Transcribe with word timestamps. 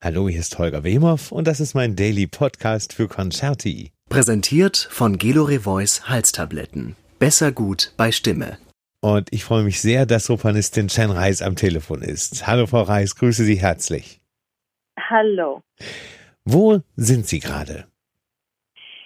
Hallo, 0.00 0.28
hier 0.28 0.38
ist 0.38 0.56
Holger 0.60 0.84
Wemhoff 0.84 1.32
und 1.32 1.48
das 1.48 1.58
ist 1.58 1.74
mein 1.74 1.96
Daily 1.96 2.28
Podcast 2.28 2.92
für 2.92 3.08
Concerti. 3.08 3.90
Präsentiert 4.08 4.76
von 4.76 5.18
Gelore 5.18 5.58
Voice 5.58 6.08
Halstabletten. 6.08 6.94
Besser 7.18 7.50
gut 7.50 7.92
bei 7.96 8.12
Stimme. 8.12 8.58
Und 9.02 9.32
ich 9.32 9.42
freue 9.42 9.64
mich 9.64 9.80
sehr, 9.80 10.06
dass 10.06 10.26
Sopranistin 10.26 10.86
Chen 10.86 11.10
Reis 11.10 11.42
am 11.42 11.56
Telefon 11.56 12.02
ist. 12.02 12.46
Hallo, 12.46 12.66
Frau 12.66 12.82
Reis, 12.82 13.16
grüße 13.16 13.42
Sie 13.42 13.56
herzlich. 13.56 14.20
Hallo. 15.10 15.62
Wo 16.44 16.78
sind 16.94 17.26
Sie 17.26 17.40
gerade? 17.40 17.86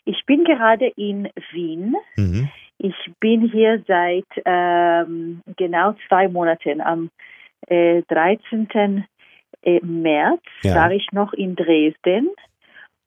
Ich 0.04 0.26
bin 0.26 0.44
gerade 0.44 0.92
in 0.96 1.30
Wien. 1.52 1.96
Mhm. 2.16 2.50
Ich 2.76 2.94
bin 3.18 3.50
hier 3.50 3.82
seit 3.88 4.26
ähm, 4.44 5.40
genau 5.56 5.94
zwei 6.06 6.28
Monaten. 6.28 6.82
Am 6.82 7.08
äh, 7.68 8.02
13. 8.08 9.06
Äh, 9.62 9.80
März 9.82 10.42
ja. 10.62 10.74
war 10.74 10.90
ich 10.92 11.06
noch 11.12 11.32
in 11.32 11.54
Dresden 11.56 12.28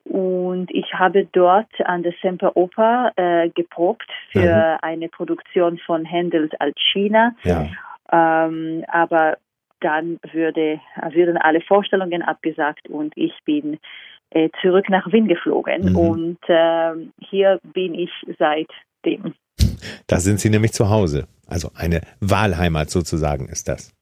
und 0.06 0.70
ich 0.72 0.94
habe 0.94 1.28
dort 1.32 1.70
an 1.84 2.04
der 2.04 2.14
Semperoper 2.22 3.12
äh, 3.16 3.50
geprobt 3.50 4.10
für 4.32 4.74
mhm. 4.74 4.78
eine 4.82 5.10
Produktion 5.10 5.80
von 5.80 6.06
Händels 6.06 6.52
Alcina. 6.60 7.36
Ja. 7.44 7.68
Ähm, 8.12 8.86
aber 8.88 9.38
dann 9.82 10.20
würde, 10.32 10.80
würden 11.12 11.38
alle 11.38 11.62
Vorstellungen 11.62 12.22
abgesagt 12.22 12.88
und 12.88 13.14
ich 13.18 13.34
bin 13.46 13.80
äh, 14.30 14.50
zurück 14.62 14.90
nach 14.90 15.12
Wien 15.12 15.28
geflogen 15.28 15.92
mhm. 15.92 15.96
und 15.96 16.40
äh, 16.48 16.92
hier 17.20 17.60
bin 17.74 17.96
ich 17.96 18.12
seitdem. 18.38 19.34
Da 20.08 20.20
sind 20.20 20.40
Sie 20.40 20.50
nämlich 20.50 20.74
zu 20.74 20.90
Hause. 20.90 21.28
Also 21.48 21.70
eine 21.76 22.02
Wahlheimat 22.20 22.90
sozusagen 22.90 23.48
ist 23.48 23.68
das. 23.68 23.95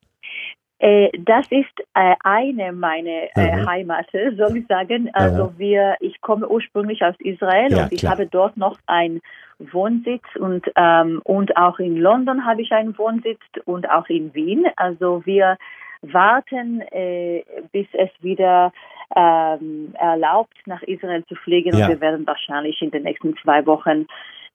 Äh, 0.83 1.11
das 1.17 1.45
ist 1.49 1.79
äh, 1.93 2.13
eine 2.25 2.73
meiner 2.73 3.33
äh, 3.37 3.55
mhm. 3.55 3.69
Heimate, 3.69 4.35
soll 4.37 4.57
ich 4.57 4.67
sagen. 4.67 5.09
Also 5.13 5.45
mhm. 5.45 5.57
wir, 5.57 5.95
ich 6.01 6.19
komme 6.19 6.45
ursprünglich 6.45 7.01
aus 7.03 7.15
Israel 7.19 7.71
ja, 7.71 7.83
und 7.83 7.93
ich 7.93 8.01
klar. 8.01 8.11
habe 8.11 8.27
dort 8.27 8.57
noch 8.57 8.77
einen 8.85 9.21
Wohnsitz 9.59 10.23
und 10.37 10.69
ähm, 10.75 11.21
und 11.23 11.55
auch 11.55 11.79
in 11.79 11.95
London 11.95 12.45
habe 12.45 12.61
ich 12.61 12.73
einen 12.73 12.97
Wohnsitz 12.97 13.39
und 13.63 13.89
auch 13.89 14.09
in 14.09 14.33
Wien. 14.33 14.65
Also 14.75 15.25
wir 15.25 15.57
warten, 16.01 16.81
äh, 16.91 17.45
bis 17.71 17.87
es 17.93 18.09
wieder 18.19 18.73
ähm, 19.15 19.93
erlaubt, 19.97 20.57
nach 20.65 20.83
Israel 20.83 21.23
zu 21.27 21.35
fliegen. 21.35 21.77
Ja. 21.77 21.85
Und 21.85 21.91
wir 21.93 22.01
werden 22.01 22.27
wahrscheinlich 22.27 22.81
in 22.81 22.91
den 22.91 23.03
nächsten 23.03 23.37
zwei 23.37 23.65
Wochen 23.65 24.05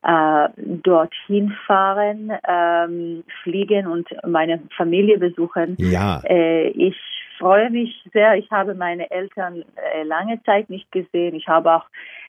äh, 0.02 0.48
dorthin 0.56 1.52
fahren, 1.66 2.32
ähm, 2.46 3.24
fliegen 3.42 3.86
und 3.86 4.08
meine 4.26 4.60
Familie 4.76 5.18
besuchen. 5.18 5.76
Ja. 5.78 6.20
Äh, 6.24 6.68
ich 6.68 6.96
freue 7.38 7.70
mich 7.70 8.04
sehr. 8.12 8.34
Ich 8.34 8.50
habe 8.50 8.74
meine 8.74 9.10
Eltern 9.10 9.64
äh, 9.94 10.02
lange 10.04 10.42
Zeit 10.44 10.70
nicht 10.70 10.90
gesehen. 10.92 11.34
Ich 11.34 11.48
habe 11.48 11.72
auch 11.74 11.84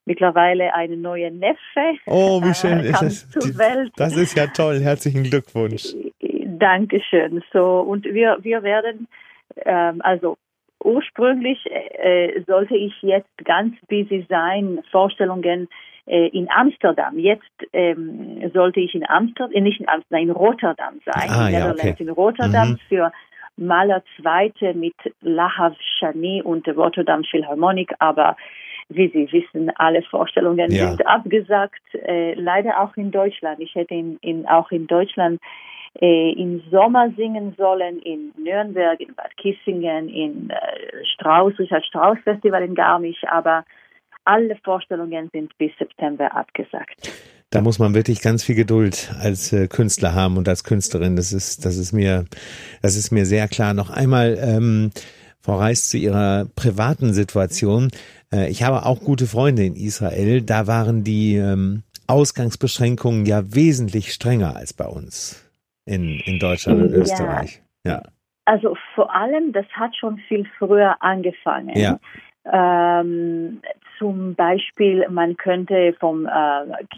mittlerweile 0.05 0.73
einen 0.73 1.01
neuen 1.01 1.39
Neffe. 1.39 1.99
Oh, 2.05 2.41
wie 2.41 2.53
schön 2.53 2.79
äh, 2.79 2.89
ist 2.89 3.01
das? 3.01 3.29
Zur 3.29 3.57
Welt. 3.57 3.91
Das 3.97 4.15
ist 4.15 4.35
ja 4.35 4.47
toll. 4.47 4.79
Herzlichen 4.79 5.23
Glückwunsch. 5.23 5.95
Dankeschön. 6.45 7.43
So 7.53 7.81
und 7.81 8.05
wir 8.05 8.37
wir 8.41 8.63
werden 8.63 9.07
ähm, 9.65 10.01
also 10.03 10.37
ursprünglich 10.83 11.59
äh, 11.71 12.41
sollte 12.47 12.75
ich 12.75 12.93
jetzt 13.01 13.29
ganz 13.43 13.75
busy 13.87 14.25
sein, 14.29 14.79
Vorstellungen 14.91 15.67
in 16.09 16.49
Amsterdam. 16.49 17.19
Jetzt 17.19 17.43
ähm, 17.73 18.49
sollte 18.53 18.79
ich 18.79 18.95
in 18.95 19.07
Amsterdam, 19.07 19.51
äh, 19.53 19.61
nicht 19.61 19.79
in 19.79 19.87
Amsterdam, 19.87 20.21
in 20.21 20.31
Rotterdam 20.31 20.99
sein, 21.05 21.29
ah, 21.29 21.47
in 21.47 21.53
ja, 21.53 21.71
okay. 21.71 21.95
in 21.97 22.09
Rotterdam 22.09 22.69
mhm. 22.71 22.79
für 22.89 23.11
Maler 23.57 24.03
Zweite 24.17 24.73
mit 24.73 24.95
Lahav 25.21 25.75
Shani 25.99 26.41
und 26.41 26.65
der 26.65 26.75
Rotterdam 26.75 27.23
Philharmonic, 27.23 27.93
aber 27.99 28.37
wie 28.89 29.09
Sie 29.09 29.31
wissen, 29.31 29.71
alle 29.75 30.01
Vorstellungen 30.01 30.71
ja. 30.71 30.87
sind 30.87 31.05
abgesagt, 31.05 31.81
äh, 31.93 32.33
leider 32.33 32.79
auch 32.79 32.97
in 32.97 33.11
Deutschland. 33.11 33.59
Ich 33.59 33.75
hätte 33.75 33.93
in, 33.93 34.17
in, 34.21 34.47
auch 34.47 34.71
in 34.71 34.87
Deutschland 34.87 35.39
äh, 36.01 36.31
im 36.33 36.61
Sommer 36.71 37.11
singen 37.15 37.53
sollen, 37.57 37.99
in 37.99 38.31
Nürnberg, 38.37 38.99
in 38.99 39.13
Bad 39.13 39.35
Kissingen, 39.37 40.09
in 40.09 40.49
äh, 40.49 41.05
Strauß, 41.13 41.59
Richard 41.59 41.85
Strauß 41.85 42.17
Festival 42.23 42.63
in 42.63 42.73
Garmisch, 42.73 43.23
aber 43.27 43.63
alle 44.29 44.55
Vorstellungen 44.63 45.27
sind 45.33 45.57
bis 45.57 45.71
September 45.79 46.35
abgesagt. 46.35 47.11
Da 47.49 47.61
muss 47.61 47.79
man 47.79 47.95
wirklich 47.95 48.21
ganz 48.21 48.43
viel 48.43 48.53
Geduld 48.53 49.11
als 49.19 49.51
äh, 49.51 49.67
Künstler 49.67 50.13
haben 50.13 50.37
und 50.37 50.47
als 50.47 50.63
Künstlerin. 50.63 51.15
Das 51.15 51.33
ist, 51.33 51.65
das 51.65 51.77
ist 51.77 51.93
mir, 51.93 52.25
das 52.83 52.95
ist 52.95 53.09
mir 53.09 53.25
sehr 53.25 53.47
klar. 53.47 53.73
Noch 53.73 53.89
einmal, 53.89 54.37
ähm, 54.39 54.91
Frau 55.41 55.55
Reis, 55.55 55.89
zu 55.89 55.97
Ihrer 55.97 56.45
privaten 56.55 57.11
Situation. 57.13 57.89
Äh, 58.31 58.51
ich 58.51 58.61
habe 58.61 58.85
auch 58.85 58.99
gute 58.99 59.25
Freunde 59.25 59.65
in 59.65 59.75
Israel. 59.75 60.43
Da 60.43 60.67
waren 60.67 61.03
die 61.03 61.35
ähm, 61.37 61.81
Ausgangsbeschränkungen 62.05 63.25
ja 63.25 63.41
wesentlich 63.55 64.13
strenger 64.13 64.55
als 64.55 64.73
bei 64.73 64.85
uns 64.85 65.43
in, 65.85 66.19
in 66.19 66.37
Deutschland 66.37 66.83
und 66.83 66.91
Österreich. 66.91 67.63
Ja. 67.83 68.03
Also 68.45 68.75
vor 68.93 69.13
allem, 69.15 69.53
das 69.53 69.65
hat 69.73 69.95
schon 69.95 70.17
viel 70.27 70.47
früher 70.59 70.95
angefangen. 71.01 71.75
Ja. 71.75 71.99
Ähm, 72.51 73.61
zum 73.99 74.33
Beispiel, 74.33 75.05
man 75.09 75.35
könnte 75.35 75.93
vom 75.99 76.25
äh, 76.25 76.29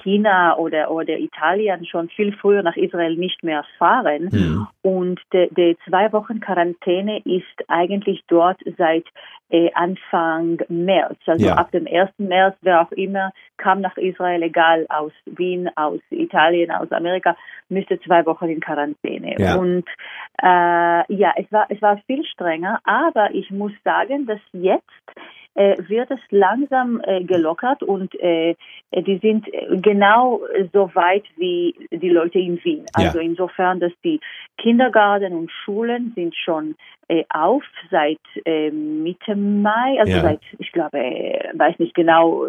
China 0.03 0.56
oder, 0.57 0.91
oder 0.91 1.17
Italien 1.17 1.85
schon 1.85 2.09
viel 2.09 2.31
früher 2.34 2.62
nach 2.62 2.78
Israel 2.78 3.16
nicht 3.16 3.44
mehr 3.44 3.66
fahren. 3.79 4.29
Mhm. 4.31 4.67
Und 4.84 5.19
die 5.34 5.78
zwei 5.90 6.13
Wochen 6.13 6.40
Quarantäne 6.40 7.19
ist 7.25 7.67
eigentlich 7.67 8.23
dort 8.28 8.59
seit 8.78 9.06
äh, 9.50 9.72
Anfang 9.73 10.59
März. 10.69 11.17
Also 11.25 11.47
ja. 11.47 11.56
ab 11.56 11.72
dem 11.72 11.88
1. 11.88 12.11
März, 12.19 12.56
wer 12.61 12.81
auch 12.81 12.91
immer 12.91 13.31
kam 13.57 13.81
nach 13.81 13.97
Israel, 13.97 14.44
egal 14.44 14.85
aus 14.90 15.11
Wien, 15.25 15.69
aus 15.75 16.00
Italien, 16.09 16.72
aus 16.72 16.91
Amerika, 16.91 17.35
müsste 17.69 18.00
zwei 18.01 18.25
Wochen 18.25 18.45
in 18.45 18.59
Quarantäne. 18.59 19.35
Ja. 19.38 19.56
Und 19.56 19.85
äh, 20.41 21.13
ja, 21.13 21.34
es 21.35 21.51
war, 21.51 21.66
es 21.69 21.81
war 21.81 21.97
viel 22.06 22.23
strenger, 22.25 22.79
aber 22.84 23.34
ich 23.34 23.50
muss 23.51 23.73
sagen, 23.84 24.25
dass 24.25 24.40
jetzt 24.53 24.85
wird 25.53 26.09
es 26.09 26.19
langsam 26.29 27.01
äh, 27.03 27.23
gelockert 27.23 27.84
und 27.84 28.16
äh, 28.22 28.56
die 28.94 29.17
sind 29.17 29.45
genau 29.84 30.41
so 30.72 30.89
weit 30.94 31.25
wie 31.35 31.75
die 31.91 32.09
Leute 32.09 32.39
in 32.39 32.63
Wien. 32.63 32.85
Also 32.94 33.19
ja. 33.19 33.25
insofern, 33.25 33.79
dass 33.79 33.91
die 34.03 34.22
Kindergarten 34.57 35.34
und 35.34 35.51
Schulen 35.51 36.13
sind 36.16 36.35
schon 36.35 36.75
äh, 37.09 37.25
auf 37.29 37.63
seit 37.90 38.19
äh, 38.45 38.72
Mitte 38.72 39.35
Mai, 39.35 40.00
also 40.00 40.13
ja. 40.13 40.22
seit, 40.22 40.41
ich 40.59 40.72
glaube, 40.72 40.97
äh, 40.97 41.51
weiß 41.53 41.79
nicht 41.79 41.94
genau, 41.94 42.45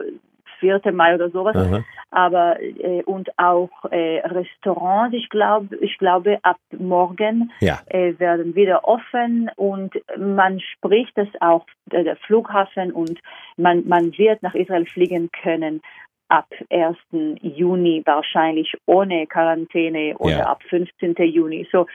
4. 0.62 0.80
Mai 0.92 1.14
oder 1.16 1.28
sowas. 1.30 1.56
Aha. 1.56 1.84
Aber 2.10 2.60
äh, 2.60 3.02
und 3.02 3.36
auch 3.36 3.70
äh, 3.90 4.20
Restaurants, 4.20 5.16
ich 5.16 5.28
glaube, 5.28 5.76
ich 5.80 5.98
glaube 5.98 6.38
ab 6.42 6.58
morgen 6.78 7.50
ja. 7.60 7.80
äh, 7.88 8.18
werden 8.18 8.54
wieder 8.54 8.86
offen 8.86 9.50
und 9.56 9.92
man 10.16 10.60
spricht 10.60 11.18
das 11.18 11.28
auch 11.40 11.66
äh, 11.90 12.04
der 12.04 12.16
Flughafen 12.16 12.92
und 12.92 13.18
man 13.56 13.86
man 13.88 14.16
wird 14.16 14.42
nach 14.42 14.54
Israel 14.54 14.86
fliegen 14.86 15.30
können 15.42 15.82
ab 16.28 16.48
1. 16.70 16.96
Juni 17.42 18.02
wahrscheinlich 18.06 18.72
ohne 18.86 19.26
Quarantäne 19.26 20.16
oder 20.18 20.38
ja. 20.38 20.46
ab 20.46 20.62
15. 20.70 21.14
Juni. 21.16 21.68
So 21.70 21.86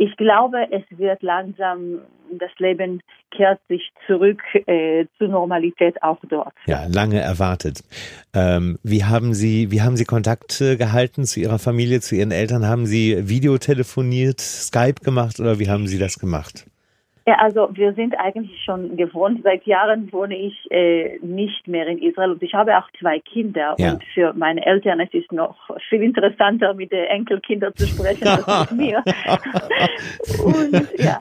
ich 0.00 0.16
glaube, 0.16 0.66
es 0.70 0.82
wird 0.98 1.22
langsam, 1.22 1.98
das 2.32 2.50
Leben 2.56 3.02
kehrt 3.30 3.60
sich 3.68 3.92
zurück 4.06 4.40
äh, 4.66 5.04
zur 5.18 5.28
Normalität 5.28 6.02
auch 6.02 6.16
dort. 6.26 6.54
Ja, 6.64 6.86
lange 6.86 7.20
erwartet. 7.20 7.84
Ähm, 8.32 8.78
wie 8.82 9.04
haben 9.04 9.34
Sie, 9.34 9.70
wie 9.70 9.82
haben 9.82 9.98
Sie 9.98 10.06
Kontakt 10.06 10.58
äh, 10.62 10.76
gehalten 10.76 11.26
zu 11.26 11.40
Ihrer 11.40 11.58
Familie, 11.58 12.00
zu 12.00 12.16
Ihren 12.16 12.30
Eltern? 12.30 12.66
Haben 12.66 12.86
Sie 12.86 13.28
Videotelefoniert, 13.28 14.40
Skype 14.40 15.02
gemacht 15.04 15.38
oder 15.38 15.58
wie 15.58 15.68
haben 15.68 15.86
Sie 15.86 15.98
das 15.98 16.18
gemacht? 16.18 16.64
Ja, 17.26 17.34
also 17.34 17.68
wir 17.72 17.92
sind 17.94 18.18
eigentlich 18.18 18.62
schon 18.64 18.96
gewohnt. 18.96 19.40
Seit 19.44 19.64
Jahren 19.66 20.10
wohne 20.12 20.36
ich 20.36 20.70
äh, 20.70 21.18
nicht 21.20 21.68
mehr 21.68 21.86
in 21.86 21.98
Israel 21.98 22.32
und 22.32 22.42
ich 22.42 22.54
habe 22.54 22.76
auch 22.78 22.88
zwei 22.98 23.20
Kinder. 23.20 23.74
Ja. 23.78 23.92
Und 23.92 24.04
für 24.14 24.32
meine 24.32 24.64
Eltern 24.64 25.00
es 25.00 25.12
ist 25.12 25.30
noch 25.30 25.56
viel 25.88 26.02
interessanter, 26.02 26.74
mit 26.74 26.92
den 26.92 27.04
Enkelkindern 27.04 27.74
zu 27.74 27.86
sprechen 27.86 28.26
als 28.26 28.70
mit 28.70 28.80
mir. 28.80 29.04
und 30.44 30.88
ja. 30.98 31.20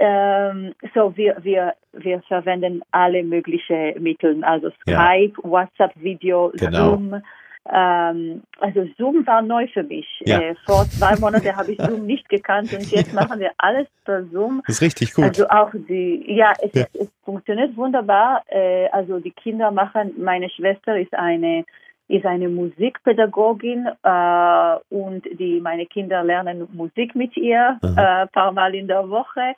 Ähm, 0.00 0.74
so, 0.94 1.16
wir, 1.16 1.36
wir, 1.42 1.74
wir 1.92 2.20
verwenden 2.22 2.82
alle 2.90 3.22
möglichen 3.22 4.00
Mittel, 4.02 4.42
also 4.44 4.70
Skype, 4.82 5.32
ja. 5.42 5.50
WhatsApp-Video, 5.50 6.52
genau. 6.54 6.90
Zoom, 6.90 7.22
ähm, 7.70 8.42
also 8.60 8.86
Zoom 8.96 9.26
war 9.26 9.42
neu 9.42 9.66
für 9.68 9.82
mich. 9.82 10.06
Ja. 10.24 10.40
Äh, 10.40 10.54
vor 10.66 10.84
zwei 10.86 11.16
Monaten 11.16 11.54
habe 11.54 11.72
ich 11.72 11.78
Zoom 11.80 12.06
nicht 12.06 12.28
gekannt 12.28 12.72
und 12.72 12.90
jetzt 12.90 13.12
ja. 13.14 13.20
machen 13.20 13.40
wir 13.40 13.50
alles 13.58 13.86
per 14.04 14.24
Zoom. 14.26 14.62
Das 14.66 14.76
ist 14.76 14.82
richtig 14.82 15.14
gut. 15.14 15.24
Also 15.24 15.48
auch 15.48 15.70
die, 15.72 16.24
ja, 16.26 16.52
es, 16.62 16.72
ja. 16.72 16.86
es 16.94 17.08
funktioniert 17.24 17.76
wunderbar. 17.76 18.42
Äh, 18.48 18.88
also 18.88 19.18
die 19.18 19.32
Kinder 19.32 19.70
machen, 19.70 20.12
meine 20.18 20.48
Schwester 20.50 20.98
ist 20.98 21.14
eine 21.14 21.64
ist 22.10 22.24
eine 22.24 22.48
Musikpädagogin 22.48 23.86
äh, 23.86 24.76
und 24.88 25.26
die 25.38 25.60
meine 25.60 25.84
Kinder 25.84 26.24
lernen 26.24 26.66
Musik 26.72 27.14
mit 27.14 27.36
ihr 27.36 27.78
äh, 27.82 28.26
paar 28.28 28.52
Mal 28.52 28.74
in 28.74 28.88
der 28.88 29.10
Woche. 29.10 29.54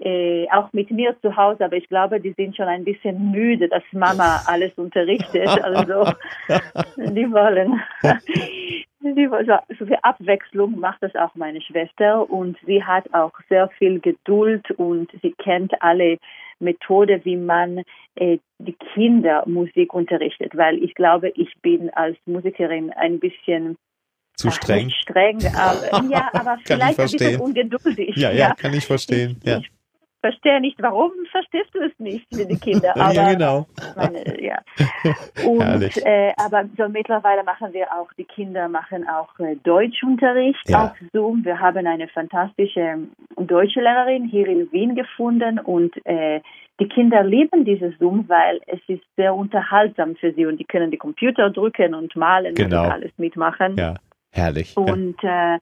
Äh, 0.00 0.46
auch 0.50 0.72
mit 0.72 0.90
mir 0.90 1.14
zu 1.20 1.36
Hause, 1.36 1.64
aber 1.64 1.76
ich 1.76 1.88
glaube, 1.88 2.20
die 2.20 2.32
sind 2.32 2.56
schon 2.56 2.66
ein 2.66 2.84
bisschen 2.84 3.30
müde, 3.30 3.68
dass 3.68 3.82
Mama 3.92 4.42
alles 4.46 4.72
unterrichtet. 4.76 5.48
Also 5.48 6.12
die 6.96 7.30
wollen, 7.30 7.80
die 9.00 9.30
wollen 9.30 9.46
so 9.78 9.86
viel 9.86 9.98
Abwechslung 10.02 10.78
macht 10.78 11.02
das 11.02 11.14
auch 11.16 11.34
meine 11.34 11.60
Schwester 11.60 12.28
und 12.30 12.56
sie 12.66 12.82
hat 12.82 13.12
auch 13.12 13.32
sehr 13.48 13.68
viel 13.78 14.00
Geduld 14.00 14.70
und 14.72 15.10
sie 15.22 15.32
kennt 15.32 15.72
alle 15.82 16.18
Methode, 16.60 17.20
wie 17.24 17.36
man 17.36 17.82
äh, 18.14 18.38
die 18.58 18.76
Kinder 18.94 19.44
Musik 19.46 19.94
unterrichtet, 19.94 20.56
weil 20.56 20.82
ich 20.82 20.94
glaube, 20.94 21.30
ich 21.34 21.52
bin 21.62 21.90
als 21.90 22.16
Musikerin 22.26 22.90
ein 22.90 23.18
bisschen 23.18 23.76
zu 24.34 24.50
streng. 24.50 24.90
Ach, 24.90 25.00
streng, 25.02 25.38
aber, 25.54 26.08
ja, 26.10 26.30
aber 26.32 26.58
vielleicht 26.64 26.98
ein 26.98 27.10
bisschen 27.10 27.40
ungeduldig. 27.40 28.16
Ja, 28.16 28.30
ja, 28.30 28.48
ja, 28.48 28.54
kann 28.54 28.72
ich 28.72 28.86
verstehen. 28.86 29.40
Ja. 29.44 29.58
Ich 29.58 29.70
verstehe 30.20 30.60
nicht, 30.60 30.80
warum 30.82 31.12
verstehst 31.30 31.70
du 31.72 31.80
es 31.80 31.98
nicht 31.98 32.26
die 32.30 32.58
Kinder. 32.58 32.94
Aber, 32.96 33.12
ja, 33.12 33.32
genau. 33.32 33.66
Meine, 33.96 34.42
ja. 34.42 34.58
Und, 35.46 35.96
äh, 36.04 36.32
aber 36.36 36.64
so 36.76 36.88
mittlerweile 36.88 37.42
machen 37.44 37.72
wir 37.72 37.86
auch, 37.92 38.12
die 38.14 38.24
Kinder 38.24 38.68
machen 38.68 39.08
auch 39.08 39.38
äh, 39.38 39.56
Deutschunterricht 39.62 40.68
ja. 40.68 40.84
auf 40.84 40.92
Zoom. 41.12 41.44
Wir 41.44 41.58
haben 41.58 41.86
eine 41.86 42.08
fantastische 42.08 42.80
ähm, 42.80 43.10
deutsche 43.36 43.80
Lehrerin 43.80 44.24
hier 44.24 44.46
in 44.46 44.70
Wien 44.72 44.94
gefunden 44.94 45.58
und 45.58 45.94
äh, 46.04 46.40
die 46.78 46.88
Kinder 46.88 47.22
lieben 47.22 47.64
dieses 47.64 47.96
Zoom, 47.98 48.28
weil 48.28 48.60
es 48.66 48.80
ist 48.88 49.04
sehr 49.16 49.34
unterhaltsam 49.34 50.16
für 50.16 50.32
sie 50.32 50.46
und 50.46 50.58
die 50.58 50.64
können 50.64 50.90
die 50.90 50.96
Computer 50.96 51.50
drücken 51.50 51.94
und 51.94 52.16
malen 52.16 52.54
genau. 52.54 52.84
und 52.84 52.90
alles 52.90 53.12
mitmachen. 53.18 53.76
Ja, 53.76 53.94
herrlich. 54.32 54.76
Und 54.76 55.16
ja. 55.22 55.58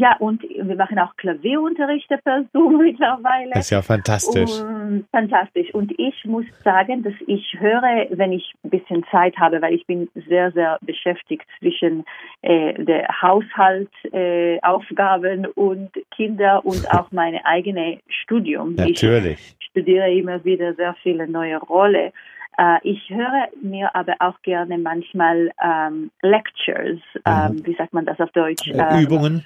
Ja, 0.00 0.16
und 0.18 0.42
wir 0.42 0.76
machen 0.76 0.98
auch 0.98 1.14
Klavierunterrichte 1.16 2.18
per 2.24 2.46
Zoom 2.54 2.78
mittlerweile. 2.82 3.50
Das 3.52 3.66
ist 3.66 3.70
ja 3.70 3.82
fantastisch. 3.82 4.62
Und, 4.62 5.04
fantastisch. 5.12 5.74
Und 5.74 5.92
ich 5.98 6.24
muss 6.24 6.46
sagen, 6.64 7.02
dass 7.02 7.12
ich 7.26 7.54
höre, 7.58 8.06
wenn 8.08 8.32
ich 8.32 8.54
ein 8.64 8.70
bisschen 8.70 9.04
Zeit 9.10 9.36
habe, 9.36 9.60
weil 9.60 9.74
ich 9.74 9.84
bin 9.84 10.08
sehr, 10.26 10.52
sehr 10.52 10.78
beschäftigt 10.80 11.44
zwischen 11.58 12.06
äh, 12.40 12.82
der 12.82 13.08
Haushaltsaufgaben 13.20 15.44
äh, 15.44 15.48
und 15.48 15.90
Kinder 16.16 16.64
und 16.64 16.90
auch 16.94 17.12
meine 17.12 17.44
eigene 17.44 17.98
Studium. 18.08 18.76
Natürlich. 18.76 19.54
Ich 19.60 19.66
studiere 19.66 20.10
immer 20.10 20.42
wieder 20.46 20.72
sehr 20.76 20.94
viele 21.02 21.28
neue 21.28 21.58
Rollen. 21.58 22.10
Äh, 22.56 22.78
ich 22.84 23.10
höre 23.10 23.48
mir 23.62 23.94
aber 23.94 24.14
auch 24.20 24.40
gerne 24.40 24.78
manchmal 24.78 25.50
ähm, 25.62 26.10
Lectures, 26.22 27.00
ähm, 27.26 27.56
mhm. 27.56 27.66
wie 27.66 27.74
sagt 27.74 27.92
man 27.92 28.06
das 28.06 28.18
auf 28.18 28.30
Deutsch? 28.30 28.66
Äh, 28.66 29.02
Übungen. 29.02 29.44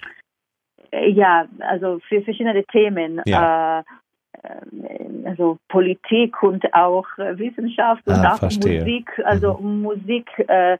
Äh, 0.94 1.10
ja, 1.10 1.46
also 1.60 2.00
für 2.08 2.22
verschiedene 2.22 2.64
Themen. 2.64 3.20
Ja. 3.26 3.80
Äh, 3.80 3.82
also 5.24 5.58
Politik 5.68 6.42
und 6.42 6.62
auch 6.74 7.06
Wissenschaft 7.16 8.06
und 8.06 8.16
ah, 8.16 8.34
auch 8.34 8.38
verstehe. 8.38 8.80
Musik, 8.80 9.10
also 9.24 9.54
mhm. 9.54 9.80
Musik, 9.80 10.28
äh, 10.48 10.76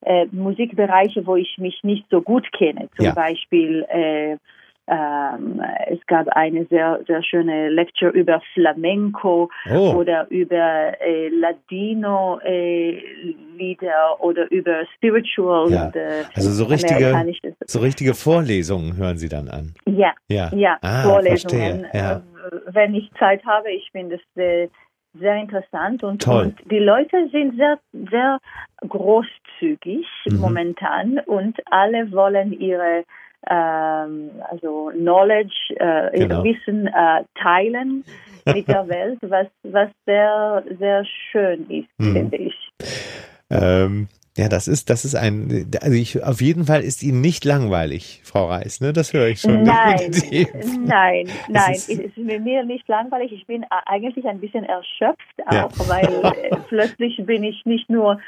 äh, 0.00 0.26
Musikbereiche, 0.32 1.24
wo 1.24 1.36
ich 1.36 1.56
mich 1.58 1.84
nicht 1.84 2.06
so 2.10 2.20
gut 2.20 2.50
kenne. 2.52 2.88
Zum 2.96 3.06
ja. 3.06 3.12
Beispiel 3.12 3.84
äh, 3.88 4.36
ähm, 4.86 5.62
es 5.88 5.98
gab 6.06 6.28
eine 6.28 6.66
sehr, 6.66 7.00
sehr 7.06 7.22
schöne 7.22 7.70
Lecture 7.70 8.10
über 8.10 8.42
Flamenco 8.52 9.50
oh. 9.70 9.94
oder 9.94 10.26
über 10.30 11.00
äh, 11.00 11.28
Ladino-Lieder 11.28 12.46
äh, 13.86 14.22
oder 14.22 14.50
über 14.50 14.84
Spiritual. 14.94 15.70
Ja. 15.70 15.88
Äh, 15.94 16.24
also 16.34 16.50
so 16.50 16.64
richtige, 16.64 17.14
so 17.66 17.80
richtige 17.80 18.12
Vorlesungen 18.14 18.96
hören 18.96 19.16
Sie 19.16 19.28
dann 19.28 19.48
an. 19.48 19.74
Ja, 19.86 20.12
ja, 20.28 20.50
ja 20.54 20.76
ah, 20.82 21.04
Vorlesungen. 21.04 21.86
Ja. 21.92 22.16
Äh, 22.16 22.20
wenn 22.66 22.94
ich 22.94 23.10
Zeit 23.18 23.44
habe, 23.46 23.70
ich 23.70 23.88
finde 23.90 24.16
es 24.16 24.22
äh, 24.36 24.68
sehr 25.18 25.36
interessant 25.36 26.02
und, 26.02 26.22
Toll. 26.22 26.44
und 26.44 26.70
die 26.70 26.78
Leute 26.78 27.28
sind 27.30 27.56
sehr, 27.56 27.78
sehr 28.10 28.38
großzügig 28.86 30.06
Mhm. 30.26 30.40
momentan 30.40 31.18
und 31.20 31.56
alle 31.70 32.10
wollen 32.12 32.52
ihre 32.52 33.04
also 33.52 34.90
Knowledge, 34.94 35.74
äh, 35.76 36.18
Genau. 36.18 36.44
Wissen 36.44 36.86
äh, 36.86 37.24
teilen 37.40 38.04
mit 38.46 38.68
der 38.68 38.86
Welt, 38.88 39.18
was, 39.22 39.46
was 39.62 39.88
sehr, 40.06 40.62
sehr 40.78 41.04
schön 41.32 41.68
ist, 41.70 41.88
Mhm. 41.98 42.12
finde 42.12 42.36
ich. 42.36 42.54
Ähm, 43.50 44.08
ja, 44.36 44.48
das 44.48 44.66
ist, 44.66 44.90
das 44.90 45.04
ist 45.04 45.14
ein, 45.14 45.70
also 45.80 45.94
ich, 45.94 46.24
auf 46.24 46.40
jeden 46.40 46.64
Fall 46.64 46.82
ist 46.82 47.04
Ihnen 47.04 47.20
nicht 47.20 47.44
langweilig, 47.44 48.20
Frau 48.24 48.46
Reis, 48.46 48.80
ne? 48.80 48.92
Das 48.92 49.12
höre 49.12 49.28
ich 49.28 49.40
schon. 49.40 49.62
Nein, 49.62 50.10
nein, 50.86 51.28
nein, 51.46 51.74
ist- 51.74 51.88
es 51.88 51.98
ist 52.00 52.16
mir 52.16 52.64
nicht 52.64 52.88
langweilig. 52.88 53.30
Ich 53.32 53.46
bin 53.46 53.64
eigentlich 53.86 54.26
ein 54.26 54.40
bisschen 54.40 54.64
erschöpft 54.64 55.22
Ja. 55.52 55.66
auch, 55.66 55.72
weil 55.88 56.24
äh, 56.42 56.56
plötzlich 56.68 57.16
bin 57.24 57.44
ich 57.44 57.64
nicht 57.64 57.88
nur 57.88 58.18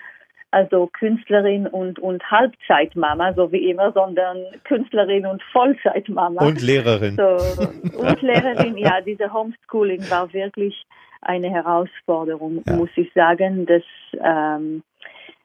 also 0.56 0.88
Künstlerin 0.99 1.67
und, 1.67 1.99
und 1.99 2.23
Halbzeitmama, 2.31 3.35
so 3.35 3.53
wie 3.53 3.69
immer, 3.69 3.93
sondern 3.93 4.38
Künstlerin 4.64 5.26
und 5.26 5.43
Vollzeitmama. 5.53 6.43
Und 6.43 6.62
Lehrerin. 6.62 7.17
So, 7.17 7.99
und 7.99 8.23
Lehrerin, 8.23 8.79
ja, 8.79 9.03
diese 9.03 9.31
Homeschooling 9.35 10.08
war 10.08 10.32
wirklich 10.32 10.87
eine 11.20 11.50
Herausforderung, 11.50 12.62
Ja. 12.67 12.75
muss 12.75 12.88
ich 12.97 13.12
sagen. 13.12 13.67
Das, 13.67 13.82
ähm, 14.19 14.82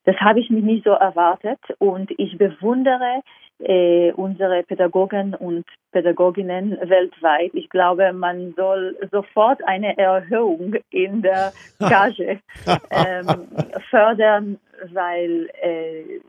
das 0.05 0.15
habe 0.17 0.39
ich 0.39 0.49
mich 0.49 0.63
nicht 0.63 0.85
so 0.85 0.91
erwartet 0.91 1.59
und 1.77 2.09
ich 2.17 2.37
bewundere 2.37 3.21
äh, 3.63 4.11
unsere 4.13 4.63
Pädagogen 4.63 5.35
und 5.35 5.65
Pädagoginnen 5.91 6.77
weltweit. 6.83 7.51
Ich 7.53 7.69
glaube, 7.69 8.13
man 8.13 8.53
soll 8.55 8.97
sofort 9.11 9.61
eine 9.67 9.97
Erhöhung 9.97 10.75
in 10.89 11.21
der 11.21 11.53
Gage 11.79 12.39
ähm, 12.89 13.47
fördern, 13.89 14.59
weil 14.93 15.49
äh, 15.61 16.19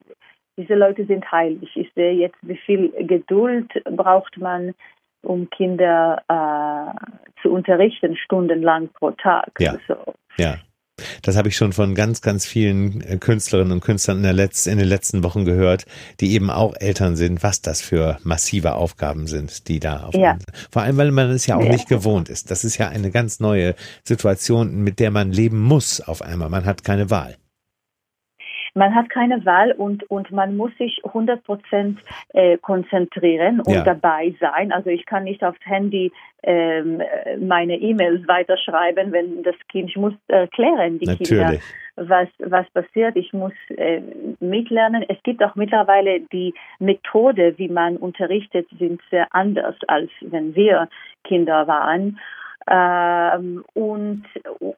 diese 0.56 0.75
Leute 0.75 1.06
sind 1.06 1.31
heilig. 1.31 1.70
Ich 1.76 1.90
sehe 1.94 2.12
jetzt, 2.12 2.37
wie 2.43 2.58
viel 2.58 2.93
Geduld 3.06 3.73
braucht 3.85 4.37
man, 4.38 4.75
um 5.23 5.49
Kinder 5.50 6.23
äh, 6.28 7.40
zu 7.40 7.50
unterrichten, 7.50 8.17
stundenlang 8.17 8.88
pro 8.88 9.12
Tag. 9.12 9.52
Ja. 9.58 9.76
So. 9.87 9.96
Ja. 10.37 10.56
Das 11.23 11.37
habe 11.37 11.49
ich 11.49 11.56
schon 11.56 11.73
von 11.73 11.94
ganz, 11.94 12.21
ganz 12.21 12.44
vielen 12.47 13.00
äh, 13.00 13.17
Künstlerinnen 13.17 13.73
und 13.73 13.81
Künstlern 13.81 14.19
in, 14.19 14.23
der 14.25 14.35
Letz-, 14.35 14.67
in 14.71 14.79
den 14.79 14.89
letzten 14.89 15.23
Wochen 15.25 15.44
gehört, 15.44 15.87
die 16.21 16.33
eben 16.33 16.50
auch 16.50 16.75
Eltern 16.79 17.17
sind, 17.17 17.43
was 17.43 17.62
das 17.62 17.81
für 17.81 18.19
massive 18.25 18.75
Aufgaben 18.75 19.27
sind, 19.27 19.69
die 19.69 19.81
da 19.81 20.05
auf 20.05 20.15
Ja. 20.15 20.39
vor 20.71 20.83
allem, 20.83 20.97
weil 20.97 21.11
man 21.12 21.31
es 21.31 21.47
ja 21.47 21.56
auch 21.56 21.65
Ja. 21.65 21.73
nicht 21.73 21.89
gewohnt 21.89 22.29
ist. 22.29 22.50
Das 22.50 22.65
ist 22.65 22.77
ja 22.79 22.89
eine 22.89 23.11
ganz 23.11 23.41
neue 23.41 23.75
Situation, 24.05 24.83
mit 24.83 24.99
der 25.00 25.11
man 25.11 25.33
leben 25.33 25.61
muss 25.61 26.00
auf 26.00 26.23
einmal. 26.23 26.50
Man 26.50 26.65
hat 26.67 26.85
keine 26.85 27.09
Wahl. 27.11 27.37
Man 28.75 28.95
hat 28.95 29.11
keine 29.11 29.45
Wahl 29.45 29.73
und, 29.73 30.09
und 30.11 30.31
man 30.31 30.57
muss 30.57 30.76
sich 30.79 31.00
100 31.05 31.45
Prozent 31.45 32.00
äh, 32.33 32.57
konzentrieren 32.59 33.61
und 33.61 33.75
Ja. 33.75 33.85
dabei 33.85 34.35
sein. 34.41 34.73
Also 34.73 34.91
ich 34.91 35.05
kann 35.05 35.25
nicht 35.25 35.45
aufs 35.45 35.61
Handy 35.64 36.11
ähm, 36.43 37.00
äh, 37.00 37.37
meine 37.37 37.76
E-Mails 37.76 38.26
weiterschreiben, 38.26 39.12
wenn 39.12 39.43
das 39.43 39.55
Kind, 39.69 39.91
ich 39.91 39.97
muss 39.97 40.14
erklären, 40.29 40.99
die 40.99 41.07
Kinder, 41.17 41.45
Natürlich. 41.45 41.62
was, 41.97 42.29
was 42.38 42.69
passiert. 42.71 43.17
Ich 43.17 43.33
muss 43.33 43.52
äh, 43.76 44.00
mitlernen. 44.41 45.05
Es 45.09 45.23
gibt 45.23 45.43
auch 45.45 45.55
mittlerweile 45.55 46.21
die 46.21 46.55
Methode, 46.79 47.55
wie 47.59 47.69
man 47.69 47.97
unterrichtet, 47.97 48.67
sind 48.79 49.00
sehr 49.11 49.26
anders, 49.35 49.76
als 49.87 50.11
wenn 50.23 50.55
wir 50.55 50.88
Kinder 51.25 51.67
waren. 51.67 52.19
Ähm, 52.71 53.64
und, 53.75 54.25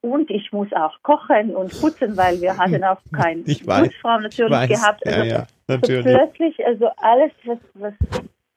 und 0.00 0.30
ich 0.30 0.52
muss 0.52 0.72
auch 0.72 0.96
kochen 1.02 1.54
und 1.54 1.78
putzen, 1.80 2.16
weil 2.16 2.40
wir 2.40 2.56
hatten 2.56 2.82
auch 2.84 3.00
keine 3.14 3.42
Putzfrau 3.42 4.18
natürlich 4.20 4.52
weiß. 4.52 4.68
gehabt. 4.68 5.02
Ja, 5.04 5.12
Also, 5.12 5.24
ja, 5.26 5.46
so 5.68 5.74
natürlich. 5.74 6.04
plötzlich, 6.04 6.66
also 6.66 6.88
alles, 6.96 7.32
was, 7.44 7.58
was, 7.74 7.94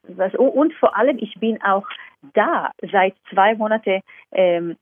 was, 0.08 0.34
und 0.34 0.72
vor 0.74 0.96
allem, 0.96 1.18
ich 1.18 1.34
bin 1.38 1.60
auch 1.62 1.86
da. 2.34 2.72
Seit 2.90 3.14
zwei 3.30 3.54
Monaten 3.54 4.00
ähm, 4.32 4.76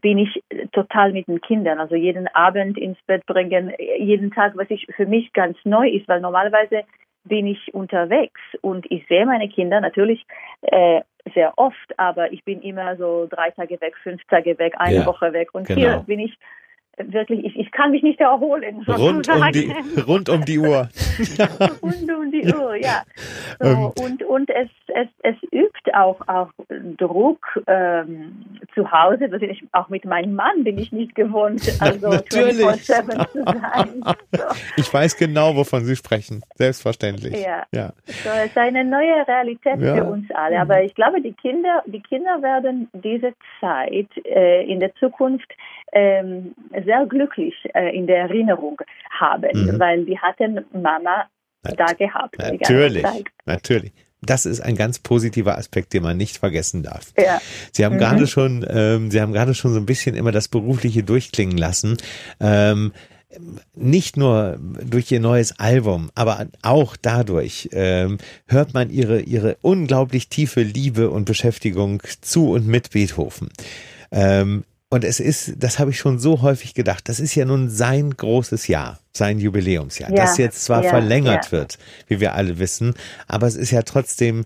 bin 0.00 0.18
ich 0.18 0.42
total 0.72 1.12
mit 1.12 1.26
den 1.26 1.40
Kindern, 1.40 1.78
also 1.78 1.94
jeden 1.94 2.28
Abend 2.28 2.78
ins 2.78 2.98
Bett 3.06 3.26
bringen, 3.26 3.72
jeden 3.98 4.30
Tag, 4.30 4.56
was 4.56 4.70
ich 4.70 4.86
für 4.94 5.06
mich 5.06 5.32
ganz 5.32 5.56
neu 5.64 5.88
ist, 5.88 6.08
weil 6.08 6.20
normalerweise 6.20 6.82
bin 7.24 7.46
ich 7.46 7.72
unterwegs 7.72 8.40
und 8.60 8.90
ich 8.90 9.06
sehe 9.08 9.26
meine 9.26 9.48
Kinder 9.48 9.80
natürlich 9.80 10.24
äh, 10.62 11.00
sehr 11.32 11.56
oft, 11.56 11.98
aber 11.98 12.32
ich 12.32 12.44
bin 12.44 12.60
immer 12.60 12.96
so 12.96 13.26
drei 13.30 13.50
Tage 13.50 13.80
weg, 13.80 13.96
fünf 14.02 14.22
Tage 14.24 14.58
weg, 14.58 14.74
eine 14.78 14.96
Ja, 14.96 15.06
Woche 15.06 15.32
weg 15.32 15.54
und 15.54 15.66
genau. 15.66 15.80
hier 15.80 15.98
bin 16.06 16.20
ich 16.20 16.38
wirklich, 16.98 17.44
ich, 17.44 17.56
ich 17.56 17.70
kann 17.70 17.90
mich 17.90 18.02
nicht 18.02 18.20
erholen. 18.20 18.84
Rund 18.86 19.28
um, 19.28 19.52
die, 19.52 19.72
rund 20.06 20.28
um 20.28 20.44
die 20.44 20.58
Uhr. 20.58 20.88
rund 21.82 22.12
um 22.12 22.30
die 22.30 22.46
Uhr, 22.46 22.76
ja. 22.76 23.02
So, 23.60 23.68
ähm. 23.68 23.92
und 24.04 24.22
und 24.22 24.50
es, 24.50 24.68
es, 24.88 25.08
es 25.22 25.36
übt 25.52 25.94
auch, 25.94 26.20
auch 26.28 26.50
Druck 26.96 27.60
ähm, 27.66 28.44
zu 28.74 28.90
Hause. 28.90 29.28
Das 29.28 29.42
ich, 29.42 29.62
auch 29.72 29.88
mit 29.88 30.04
meinem 30.04 30.34
Mann 30.34 30.64
bin 30.64 30.78
ich 30.78 30.92
nicht 30.92 31.14
gewohnt, 31.14 31.60
also 31.80 32.08
24-7 32.08 33.28
zu 33.30 33.44
sein. 33.44 34.04
So. 34.32 34.42
Ich 34.76 34.92
weiß 34.92 35.16
genau, 35.16 35.56
wovon 35.56 35.84
Sie 35.84 35.96
sprechen. 35.96 36.42
Selbstverständlich. 36.54 37.42
Ja. 37.44 37.64
ja. 37.72 37.92
So, 38.06 38.30
es 38.30 38.46
ist 38.46 38.58
eine 38.58 38.84
neue 38.84 39.26
Realität 39.26 39.80
ja. 39.80 39.96
für 39.96 40.04
uns 40.04 40.30
alle. 40.32 40.60
Aber 40.60 40.82
ich 40.82 40.94
glaube, 40.94 41.20
die 41.20 41.32
Kinder, 41.32 41.82
die 41.86 42.00
Kinder 42.00 42.42
werden 42.42 42.88
diese 42.92 43.34
Zeit 43.60 44.08
äh, 44.24 44.64
in 44.64 44.80
der 44.80 44.94
Zukunft 44.96 45.50
ähm, 45.92 46.54
sehr 46.84 47.06
glücklich 47.06 47.54
äh, 47.74 47.96
in 47.96 48.06
der 48.06 48.18
Erinnerung 48.18 48.80
haben, 49.10 49.50
mhm. 49.52 49.78
weil 49.78 50.04
die 50.04 50.18
hatten 50.18 50.64
Mama 50.72 51.26
da 51.62 51.86
gehabt. 51.92 52.38
Natürlich, 52.38 53.04
natürlich. 53.46 53.92
Das 54.20 54.46
ist 54.46 54.60
ein 54.60 54.76
ganz 54.76 54.98
positiver 54.98 55.58
Aspekt, 55.58 55.92
den 55.92 56.02
man 56.02 56.16
nicht 56.16 56.38
vergessen 56.38 56.82
darf. 56.82 57.12
Ja. 57.18 57.40
Sie 57.72 57.84
haben 57.84 57.96
mhm. 57.96 58.00
gerade 58.00 58.26
schon, 58.26 58.64
ähm, 58.68 59.10
Sie 59.10 59.20
haben 59.20 59.32
gerade 59.32 59.54
schon 59.54 59.72
so 59.72 59.78
ein 59.78 59.86
bisschen 59.86 60.14
immer 60.14 60.32
das 60.32 60.48
Berufliche 60.48 61.02
durchklingen 61.02 61.58
lassen. 61.58 61.98
Ähm, 62.40 62.92
nicht 63.74 64.16
nur 64.16 64.58
durch 64.60 65.10
ihr 65.10 65.20
neues 65.20 65.58
Album, 65.58 66.10
aber 66.14 66.46
auch 66.62 66.96
dadurch 66.96 67.68
ähm, 67.72 68.18
hört 68.46 68.74
man 68.74 68.90
ihre, 68.90 69.20
ihre 69.20 69.56
unglaublich 69.60 70.28
tiefe 70.28 70.62
Liebe 70.62 71.10
und 71.10 71.24
Beschäftigung 71.24 72.02
zu 72.20 72.52
und 72.52 72.66
mit 72.66 72.90
Beethoven. 72.90 73.48
Ähm, 74.12 74.64
und 74.94 75.02
es 75.02 75.18
ist, 75.18 75.60
das 75.60 75.80
habe 75.80 75.90
ich 75.90 75.98
schon 75.98 76.20
so 76.20 76.40
häufig 76.42 76.72
gedacht, 76.72 77.08
das 77.08 77.18
ist 77.18 77.34
ja 77.34 77.44
nun 77.44 77.68
sein 77.68 78.12
großes 78.12 78.68
Jahr, 78.68 79.00
sein 79.10 79.40
Jubiläumsjahr, 79.40 80.10
ja, 80.10 80.14
das 80.14 80.38
jetzt 80.38 80.64
zwar 80.64 80.84
ja, 80.84 80.90
verlängert 80.90 81.46
ja. 81.46 81.52
wird, 81.52 81.78
wie 82.06 82.20
wir 82.20 82.34
alle 82.34 82.60
wissen, 82.60 82.94
aber 83.26 83.48
es 83.48 83.56
ist 83.56 83.72
ja 83.72 83.82
trotzdem, 83.82 84.44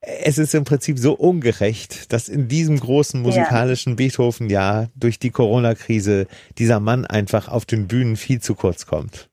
es 0.00 0.38
ist 0.38 0.54
im 0.54 0.64
Prinzip 0.64 0.98
so 0.98 1.12
ungerecht, 1.12 2.14
dass 2.14 2.30
in 2.30 2.48
diesem 2.48 2.80
großen 2.80 3.20
musikalischen 3.20 3.96
Beethoven-Jahr 3.96 4.88
durch 4.94 5.18
die 5.18 5.28
Corona-Krise 5.28 6.28
dieser 6.56 6.80
Mann 6.80 7.04
einfach 7.04 7.48
auf 7.48 7.66
den 7.66 7.86
Bühnen 7.86 8.16
viel 8.16 8.40
zu 8.40 8.54
kurz 8.54 8.86
kommt. 8.86 9.28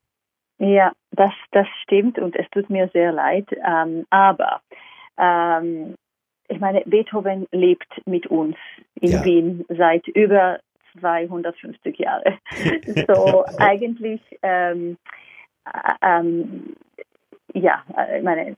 Ja, 0.59 0.91
das, 1.11 1.31
das 1.53 1.67
stimmt 1.83 2.19
und 2.19 2.35
es 2.35 2.45
tut 2.51 2.69
mir 2.69 2.89
sehr 2.91 3.13
leid. 3.13 3.47
Ähm, 3.65 4.05
aber 4.09 4.59
ähm, 5.17 5.95
ich 6.47 6.59
meine, 6.59 6.81
Beethoven 6.85 7.47
lebt 7.51 8.01
mit 8.05 8.27
uns 8.27 8.55
in 9.01 9.11
ja. 9.11 9.25
Wien 9.25 9.65
seit 9.69 10.07
über 10.07 10.59
250 10.99 11.97
Jahren. 11.99 12.37
so 13.07 13.45
eigentlich, 13.57 14.21
ähm, 14.41 14.97
äh, 15.65 15.93
ähm, 16.01 16.75
ja, 17.53 17.83
ich 18.15 18.23
meine, 18.23 18.55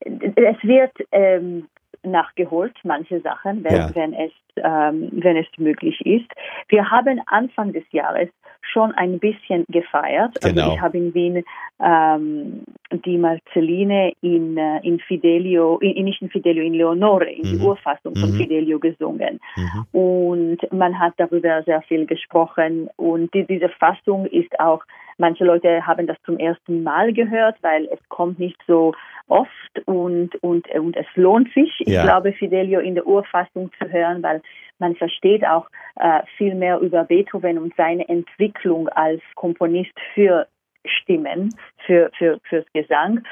es 0.00 0.62
wird 0.62 0.92
ähm, 1.12 1.68
nachgeholt, 2.02 2.74
manche 2.84 3.20
Sachen, 3.20 3.64
wenn, 3.64 3.76
ja. 3.76 3.94
wenn, 3.94 4.12
es, 4.14 4.32
ähm, 4.56 5.08
wenn 5.12 5.36
es 5.36 5.46
möglich 5.56 6.00
ist. 6.04 6.30
Wir 6.68 6.90
haben 6.90 7.20
Anfang 7.26 7.72
des 7.72 7.84
Jahres 7.92 8.28
schon 8.60 8.92
ein 8.92 9.18
bisschen 9.18 9.64
gefeiert. 9.68 10.36
Also 10.42 10.54
genau. 10.54 10.62
Also 10.62 10.74
ich 10.74 10.80
habe 10.80 10.98
in 10.98 11.14
Wien 11.14 11.44
ähm, 11.82 12.62
die 13.04 13.18
Marcelline 13.18 14.12
in, 14.20 14.56
äh, 14.56 14.78
in 14.82 15.00
Fidelio, 15.00 15.78
in, 15.78 16.04
nicht 16.04 16.22
in 16.22 16.30
Fidelio, 16.30 16.62
in 16.64 16.74
Leonore, 16.74 17.30
in 17.30 17.42
mhm. 17.42 17.58
die 17.58 17.64
Urfassung 17.64 18.14
von 18.14 18.30
mhm. 18.30 18.36
Fidelio 18.36 18.78
gesungen. 18.78 19.40
Mhm. 19.56 19.86
Und 19.92 20.72
man 20.72 20.98
hat 20.98 21.14
darüber 21.16 21.62
sehr 21.64 21.82
viel 21.82 22.06
gesprochen. 22.06 22.88
Und 22.96 23.34
die, 23.34 23.46
diese 23.46 23.68
Fassung 23.68 24.26
ist 24.26 24.58
auch, 24.60 24.82
manche 25.22 25.44
Leute 25.44 25.86
haben 25.86 26.06
das 26.06 26.16
zum 26.26 26.38
ersten 26.38 26.82
Mal 26.82 27.12
gehört, 27.12 27.56
weil 27.62 27.88
es 27.92 28.00
kommt 28.08 28.38
nicht 28.38 28.60
so 28.66 28.92
oft 29.28 29.74
und, 29.86 30.34
und, 30.42 30.68
und 30.68 30.96
es 30.96 31.06
lohnt 31.14 31.52
sich, 31.54 31.72
ich 31.80 31.94
ja. 31.94 32.02
glaube, 32.02 32.32
Fidelio 32.32 32.80
in 32.80 32.96
der 32.96 33.06
Urfassung 33.06 33.70
zu 33.78 33.88
hören, 33.88 34.22
weil 34.22 34.42
man 34.78 34.96
versteht 34.96 35.46
auch 35.46 35.68
äh, 35.96 36.22
viel 36.36 36.54
mehr 36.56 36.80
über 36.80 37.04
Beethoven 37.04 37.56
und 37.58 37.72
seine 37.76 38.08
Entwicklung 38.08 38.88
als 38.88 39.22
Komponist 39.36 39.94
für 40.12 40.48
Stimmen, 40.84 41.54
für, 41.86 42.10
für, 42.18 42.40
fürs 42.48 42.66
Gesang. 42.74 43.22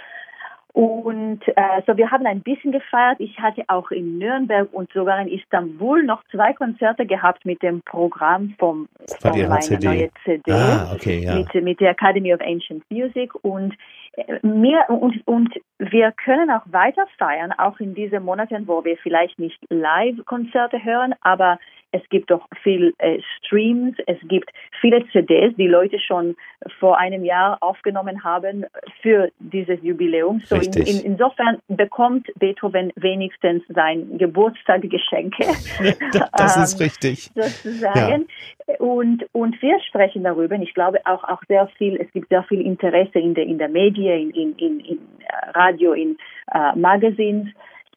Und 0.73 1.41
äh, 1.49 1.83
so, 1.87 1.97
wir 1.97 2.11
haben 2.11 2.27
ein 2.27 2.43
bisschen 2.43 2.73
gefeiert. 2.73 3.19
Ich 3.19 3.39
hatte 3.39 3.65
auch 3.69 3.91
in 3.91 4.19
Nürnberg 4.19 4.69
und 4.73 4.93
sogar 4.93 5.21
in 5.21 5.29
Istanbul 5.29 6.03
noch 6.05 6.23
zwei 6.31 6.53
Konzerte 6.53 7.07
gehabt 7.07 7.45
mit 7.45 7.63
dem 7.63 7.83
Programm 7.83 8.55
vom, 8.59 8.89
von, 9.21 9.31
meiner 9.33 9.61
CD. 9.61 9.87
neuen 9.87 10.11
CD 10.25 10.53
ah, 10.53 10.93
okay, 10.95 11.25
ja. 11.25 11.35
mit, 11.35 11.55
mit 11.63 11.81
der 11.81 11.91
Academy 11.91 12.33
of 12.33 12.41
Ancient 12.41 12.85
Music. 12.91 13.33
Und 13.43 13.75
mir 14.43 14.85
und, 14.89 15.27
und 15.27 15.55
wir 15.79 16.13
können 16.13 16.51
auch 16.51 16.65
weiter 16.67 17.07
feiern, 17.19 17.53
auch 17.53 17.79
in 17.81 17.95
diesen 17.95 18.25
Monaten, 18.25 18.67
wo 18.67 18.85
wir 18.85 18.97
vielleicht 18.99 19.39
nicht 19.39 19.59
Live-Konzerte 19.71 20.83
hören, 20.85 21.15
aber 21.21 21.59
es 21.93 22.03
gibt 22.09 22.31
doch 22.31 22.47
viel 22.63 22.95
äh, 22.99 23.21
Streams, 23.39 23.97
es 24.07 24.19
gibt 24.29 24.51
viele 24.81 25.07
CDs, 25.11 25.55
die 25.57 25.67
Leute 25.67 25.99
schon 25.99 26.37
vor 26.79 26.99
einem 26.99 27.25
Jahr 27.25 27.59
aufgenommen 27.61 28.25
haben 28.25 28.67
für 29.03 29.31
dieses 29.39 29.83
Jubiläum. 29.83 30.41
So 30.45 30.57
in, 30.57 30.73
in, 30.73 31.01
insofern 31.01 31.59
bekommt 31.69 32.29
Beethoven 32.39 32.93
wenigstens 32.97 33.63
sein 33.69 34.19
Geburtstaggeschenke. 34.19 35.45
das 36.37 36.57
ist 36.57 36.75
ähm, 36.81 36.85
richtig. 36.85 37.31
Sozusagen. 37.35 38.27
Ja. 38.67 38.75
Und, 38.79 39.25
und 39.33 39.61
wir 39.63 39.81
sprechen 39.81 40.25
darüber. 40.25 40.57
Ich 40.57 40.75
glaube 40.75 40.99
auch, 41.05 41.25
auch 41.25 41.43
sehr 41.49 41.67
viel, 41.79 41.97
es 41.97 42.11
gibt 42.13 42.29
sehr 42.29 42.45
viel 42.45 42.61
Interesse 42.61 43.19
in 43.19 43.35
der, 43.35 43.45
in 43.45 43.59
der 43.59 43.69
Medien, 43.69 44.31
in, 44.31 44.55
in, 44.57 44.81
in, 44.81 44.99
äh, 44.99 45.51
Radio, 45.51 45.93
in 45.93 46.17
uh, 46.55 46.77
Magazines. 46.77 47.49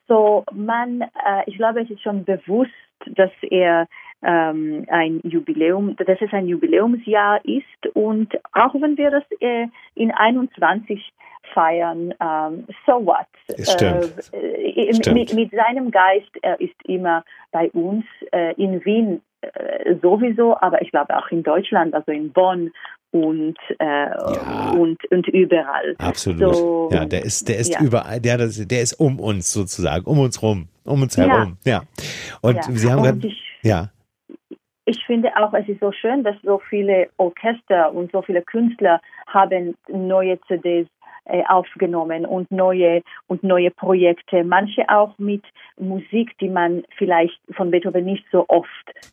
So 0.08 0.44
man, 0.52 1.02
uh, 1.02 1.42
ich 1.46 1.58
glaube, 1.58 1.82
es 1.82 1.90
ist 1.90 2.02
schon 2.02 2.26
bewusst, 2.26 2.72
dass 3.06 3.32
er 3.42 3.88
ähm, 4.24 4.86
ein 4.90 5.22
Jubiläum, 5.24 5.96
dass 5.98 6.22
es 6.22 6.32
ein 6.32 6.48
Jubiläumsjahr 6.48 7.44
ist 7.46 7.96
und 7.96 8.34
auch 8.54 8.74
wenn 8.76 8.98
wir 8.98 9.12
das 9.12 9.24
äh, 9.40 9.68
in 9.96 10.12
21 10.12 11.14
feiern, 11.54 12.14
ähm, 12.22 12.66
so 12.86 13.06
what? 13.06 13.28
Stimmt. 13.60 14.14
Äh, 14.32 14.94
Stimmt. 14.94 15.14
Mit, 15.14 15.34
mit, 15.34 15.52
seinem 15.52 15.92
Geist, 15.92 16.32
er 16.42 16.60
ist 16.60 16.76
immer 16.86 17.24
bei 17.52 17.70
uns 17.72 18.06
äh, 18.32 18.54
in 18.56 18.84
Wien 18.86 19.22
äh, 19.42 19.96
sowieso, 20.02 20.58
aber 20.62 20.82
ich 20.82 20.92
glaube 20.92 21.16
auch 21.18 21.30
in 21.30 21.44
Deutschland, 21.44 21.94
also 21.94 22.12
in 22.12 22.32
Bonn 22.32 22.72
und, 23.12 23.58
äh, 23.80 23.86
ja. 23.86 24.72
und, 24.72 25.00
und 25.12 25.28
überall. 25.28 25.96
Absolut. 26.00 26.56
So, 26.56 26.90
ja, 26.92 27.06
der 27.06 27.24
ist, 27.24 27.48
der 27.48 27.58
ist 27.58 27.74
ja. 27.74 27.82
überall, 27.82 28.20
der, 28.20 28.38
der 28.38 28.82
ist 28.82 28.94
um 28.94 29.20
uns 29.20 29.52
sozusagen, 29.52 30.06
um 30.06 30.20
uns 30.20 30.42
rum, 30.42 30.70
um 30.86 31.02
uns 31.02 31.18
herum. 31.18 31.58
Ja. 31.66 31.72
ja. 31.72 31.82
Und 32.42 32.64
Sie 32.64 32.90
haben 32.90 33.04
gerade, 33.04 33.32
ja 33.62 33.90
ich 34.86 35.04
finde 35.06 35.30
auch, 35.38 35.54
es 35.54 35.68
ist 35.68 35.80
so 35.80 35.92
schön, 35.92 36.24
dass 36.24 36.36
so 36.44 36.62
viele 36.70 37.10
Orchester 37.18 37.94
und 37.94 38.12
so 38.12 38.22
viele 38.22 38.42
Künstler 38.42 39.00
haben 39.28 39.76
neue 39.88 40.40
CDs 40.42 40.88
äh, 41.26 41.42
aufgenommen 41.48 42.26
und 42.26 42.52
neue 42.52 43.02
und 43.28 43.44
neue 43.44 43.72
Projekte, 43.72 44.44
manche 44.44 44.84
auch 44.90 45.18
mit 45.18 45.42
Musik, 45.80 46.38
die 46.42 46.50
man 46.50 46.84
vielleicht 46.98 47.40
von 47.56 47.72
Beethoven 47.72 48.04
nicht 48.04 48.26
so 48.30 48.44
oft 48.50 48.68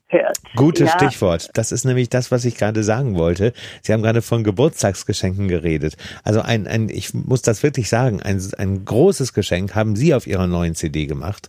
hört. 0.09 0.37
Gutes 0.57 0.89
ja. 0.93 0.99
Stichwort. 0.99 1.51
Das 1.55 1.71
ist 1.71 1.85
nämlich 1.85 2.09
das, 2.09 2.33
was 2.33 2.45
ich 2.45 2.57
gerade 2.57 2.83
sagen 2.83 3.17
wollte. 3.17 3.53
Sie 3.83 3.93
haben 3.93 4.03
gerade 4.03 4.23
von 4.23 4.43
Geburtstagsgeschenken 4.43 5.47
geredet. 5.47 5.97
Also 6.25 6.41
ein, 6.41 6.67
ein 6.67 6.89
ich 6.89 7.15
muss 7.15 7.43
das 7.43 7.63
wirklich 7.63 7.89
sagen, 7.89 8.21
ein, 8.21 8.41
ein 8.59 8.85
großes 8.85 9.33
Geschenk 9.33 9.77
haben 9.77 9.95
Sie 9.95 10.13
auf 10.13 10.27
Ihrer 10.27 10.49
neuen 10.49 10.75
CD 10.75 11.07
gemacht 11.07 11.49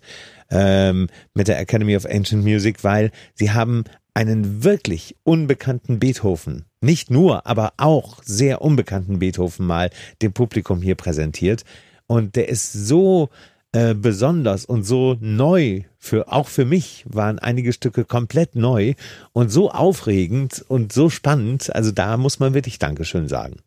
ähm, 0.52 1.08
mit 1.34 1.48
der 1.48 1.60
Academy 1.60 1.96
of 1.96 2.06
Ancient 2.06 2.44
Music, 2.44 2.84
weil 2.84 3.12
Sie 3.34 3.52
haben 3.52 3.86
einen 4.14 4.64
wirklich 4.64 5.16
unbekannten 5.24 6.00
Beethoven, 6.00 6.66
nicht 6.82 7.10
nur, 7.10 7.48
aber 7.48 7.74
auch 7.78 8.22
sehr 8.24 8.62
unbekannten 8.62 9.20
Beethoven 9.20 9.66
mal 9.66 9.90
dem 10.22 10.34
Publikum 10.34 10.82
hier 10.82 10.96
präsentiert. 10.96 11.64
Und 12.08 12.36
der 12.36 12.50
ist 12.50 12.74
so 12.74 13.30
äh, 13.74 13.94
besonders 13.94 14.66
und 14.66 14.84
so 14.84 15.16
neu 15.22 15.84
für 15.98 16.32
auch 16.32 16.48
für 16.48 16.66
mich 16.66 17.06
waren 17.08 17.40
einige 17.40 17.72
Stücke 17.72 18.04
komplett 18.04 18.56
neu 18.56 18.96
und 19.32 19.50
so 19.50 19.72
aufregend 19.72 20.66
und 20.68 20.92
so 20.92 21.10
spannend. 21.10 21.74
Also 21.74 21.94
da 21.94 22.18
muss 22.18 22.40
man 22.40 22.54
wirklich 22.54 22.80
Dankeschön 22.80 23.28
sagen. 23.28 23.58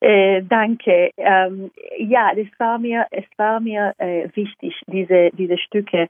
Äh, 0.00 0.42
danke. 0.42 1.10
Ähm, 1.16 1.70
ja, 1.98 2.30
es 2.36 2.46
war 2.58 2.78
mir, 2.78 3.06
es 3.10 3.24
war 3.38 3.58
mir 3.60 3.92
äh, 3.98 4.28
wichtig, 4.34 4.74
diese, 4.86 5.30
diese 5.32 5.58
Stücke 5.58 6.06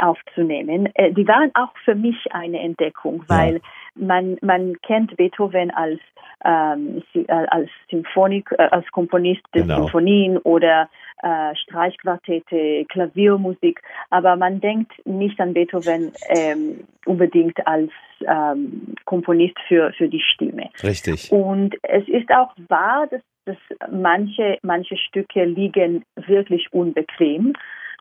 aufzunehmen. 0.00 0.88
Äh, 0.94 1.12
die 1.12 1.26
waren 1.26 1.50
auch 1.54 1.72
für 1.84 1.94
mich 1.94 2.16
eine 2.32 2.60
Entdeckung, 2.60 3.24
weil 3.28 3.54
ja. 3.54 3.60
man, 3.94 4.36
man 4.42 4.76
kennt 4.82 5.16
Beethoven 5.16 5.70
als, 5.70 6.00
ähm, 6.44 7.02
äh, 7.14 7.24
als 7.28 7.70
Symphonik, 7.90 8.52
äh, 8.58 8.68
als 8.70 8.86
Komponist 8.90 9.42
der 9.54 9.62
genau. 9.62 9.82
Symphonien 9.82 10.38
oder 10.38 10.88
äh, 11.22 11.54
Streichquartette, 11.56 12.84
Klaviermusik, 12.88 13.80
aber 14.10 14.36
man 14.36 14.60
denkt 14.60 14.92
nicht 15.06 15.40
an 15.40 15.54
Beethoven 15.54 16.12
ähm, 16.28 16.84
unbedingt 17.06 17.66
als 17.66 17.90
ähm, 18.26 18.94
Komponist 19.04 19.56
für, 19.66 19.92
für 19.92 20.08
die 20.08 20.20
Stimme. 20.20 20.68
Richtig. 20.82 21.32
Und 21.32 21.76
es 21.82 22.06
ist 22.08 22.30
auch 22.30 22.52
wahr, 22.68 23.06
dass, 23.10 23.22
dass 23.46 23.56
manche, 23.90 24.58
manche 24.62 24.96
Stücke 24.96 25.44
liegen 25.44 26.04
wirklich 26.14 26.72
unbequem 26.72 27.54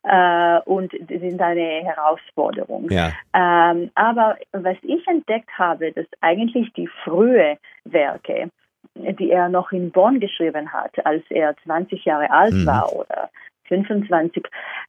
äh, 0.07 0.59
und 0.65 0.91
sind 0.91 1.41
eine 1.41 1.83
Herausforderung. 1.83 2.89
Ja. 2.89 3.11
Ähm, 3.33 3.91
aber 3.95 4.37
was 4.53 4.77
ich 4.81 5.05
entdeckt 5.07 5.49
habe, 5.57 5.91
dass 5.91 6.05
eigentlich 6.21 6.71
die 6.73 6.87
frühe 7.03 7.57
Werke, 7.83 8.49
die 8.95 9.31
er 9.31 9.49
noch 9.49 9.71
in 9.71 9.91
Bonn 9.91 10.19
geschrieben 10.19 10.71
hat, 10.71 11.05
als 11.05 11.23
er 11.29 11.55
20 11.63 12.05
Jahre 12.05 12.31
alt 12.31 12.53
mhm. 12.53 12.65
war 12.65 12.93
oder 12.93 13.29
25, 13.65 14.45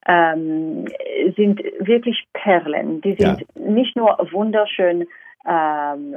ähm, 0.06 0.87
sind 1.37 1.60
wirklich 1.80 2.25
Perlen. 2.32 3.00
Die 3.00 3.16
sind 3.18 3.40
ja. 3.40 3.70
nicht 3.70 3.96
nur 3.96 4.16
wunderschön 4.30 5.06
ähm, 5.46 6.16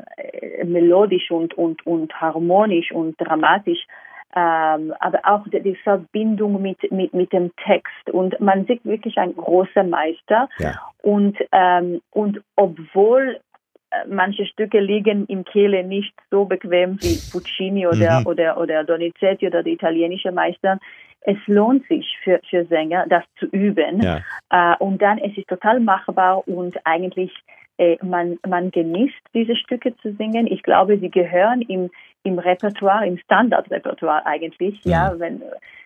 melodisch 0.63 1.31
und, 1.31 1.55
und, 1.57 1.85
und 1.87 2.13
harmonisch 2.21 2.91
und 2.91 3.19
dramatisch, 3.19 3.87
ähm, 4.35 4.93
aber 4.99 5.19
auch 5.23 5.45
die, 5.47 5.75
Verbindung 5.83 6.61
mit, 6.61 6.91
mit, 6.91 7.13
mit 7.13 7.33
dem 7.33 7.51
Text. 7.65 8.09
Und 8.11 8.39
man 8.39 8.65
sieht 8.65 8.83
wirklich 8.85 9.17
ein 9.17 9.35
großer 9.35 9.83
Meister. 9.83 10.49
Ja. 10.59 10.73
Und, 11.01 11.37
ähm, 11.51 12.01
und 12.11 12.41
obwohl 12.55 13.39
äh, 13.91 14.07
manche 14.07 14.45
Stücke 14.45 14.79
liegen 14.79 15.25
im 15.27 15.43
Kehle 15.43 15.83
nicht 15.83 16.13
so 16.29 16.45
bequem 16.45 16.97
wie 17.01 17.19
Puccini 17.31 17.87
oder, 17.87 18.21
mhm. 18.21 18.27
oder, 18.27 18.57
oder 18.57 18.83
Donizetti 18.83 19.47
oder 19.47 19.63
die 19.63 19.73
italienische 19.73 20.31
Meister. 20.31 20.79
Es 21.21 21.37
lohnt 21.45 21.85
sich 21.87 22.17
für, 22.23 22.39
für 22.49 22.65
Sänger, 22.65 23.05
das 23.07 23.23
zu 23.37 23.45
üben. 23.47 24.01
Ja. 24.01 24.21
Äh, 24.49 24.77
und 24.77 25.01
dann 25.01 25.17
es 25.17 25.37
ist 25.37 25.47
total 25.47 25.79
machbar 25.79 26.47
und 26.47 26.75
eigentlich 26.85 27.31
man, 28.03 28.37
man 28.47 28.71
genießt 28.71 29.21
diese 29.33 29.55
Stücke 29.55 29.95
zu 29.97 30.13
singen. 30.13 30.47
Ich 30.47 30.63
glaube, 30.63 30.97
sie 30.99 31.09
gehören 31.09 31.61
im, 31.61 31.89
im 32.23 32.39
Repertoire, 32.39 33.07
im 33.07 33.17
Standardrepertoire 33.17 34.25
eigentlich. 34.25 34.83
Ja, 34.83 35.11
ja 35.11 35.19
wenn 35.19 35.41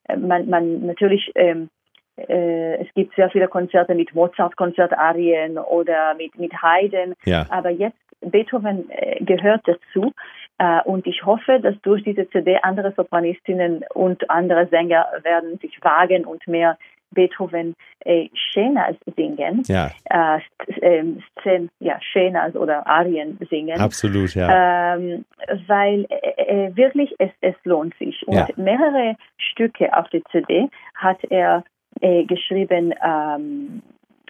äh, 0.08 0.18
man, 0.18 0.50
man 0.50 0.86
natürlich 0.86 1.32
ähm, 1.36 1.70
äh, 2.18 2.76
es 2.82 2.94
gibt 2.94 3.16
sehr 3.16 3.30
viele 3.30 3.48
Konzerte 3.48 3.94
mit 3.94 4.14
Mozart-Konzertarien 4.14 5.58
oder 5.58 6.16
mit, 6.16 6.38
mit 6.38 6.54
Haydn. 6.62 7.14
Ja. 7.26 7.46
Aber 7.50 7.70
jetzt 7.70 7.98
Beethoven 8.22 8.90
äh, 8.90 9.24
gehört 9.24 9.62
dazu. 9.66 10.14
Äh, 10.58 10.82
und 10.84 11.06
ich 11.08 11.26
hoffe, 11.26 11.60
dass 11.60 11.76
durch 11.82 12.04
diese 12.04 12.30
CD 12.30 12.58
andere 12.62 12.94
Sopranistinnen 12.96 13.84
und 13.94 14.30
andere 14.30 14.68
Sänger 14.68 15.08
werden 15.24 15.58
sich 15.60 15.78
wagen 15.84 16.26
und 16.26 16.48
mehr 16.48 16.78
Beethoven 17.12 17.76
äh, 18.04 18.28
Schenas 18.34 18.96
singen, 19.16 19.64
ja. 19.68 19.92
äh, 20.06 20.40
ähm, 20.82 21.22
Szen, 21.40 21.70
ja, 21.80 21.98
Schenas 22.02 22.56
oder 22.56 22.86
Arien 22.88 23.38
singen. 23.50 23.80
Absolut, 23.80 24.34
ja. 24.36 24.96
Ähm, 24.96 25.26
weil 25.68 26.06
äh, 26.10 26.66
äh, 26.68 26.76
wirklich 26.76 27.14
es, 27.20 27.32
es 27.42 27.56
lohnt 27.64 27.96
sich. 27.98 28.28
Und 28.28 28.36
Ja. 28.36 28.48
mehrere 28.58 29.16
Stücke 29.38 29.96
auf 29.96 30.10
der 30.10 30.22
CD 30.32 30.68
hat 30.96 31.24
er 31.30 31.64
äh, 32.02 32.26
geschrieben, 32.26 32.94
ähm, 33.04 33.82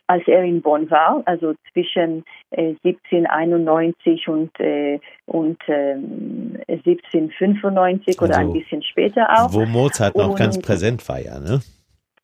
als 0.07 0.21
er 0.27 0.43
in 0.43 0.61
Bonn 0.61 0.87
war, 0.91 1.23
also 1.25 1.55
zwischen 1.73 2.23
äh, 2.51 2.75
1791 2.83 4.27
und, 4.27 4.51
äh, 4.59 4.99
und 5.25 5.57
ähm, 5.67 6.59
1795 6.67 8.21
oder 8.21 8.37
Also, 8.37 8.47
ein 8.49 8.53
bisschen 8.53 8.83
später 8.83 9.27
auch. 9.31 9.51
Wo 9.53 9.65
Mozart 9.65 10.15
noch 10.15 10.29
Und- 10.29 10.37
ganz 10.37 10.61
präsent 10.61 11.07
war, 11.09 11.19
ja, 11.19 11.39
ne? 11.39 11.59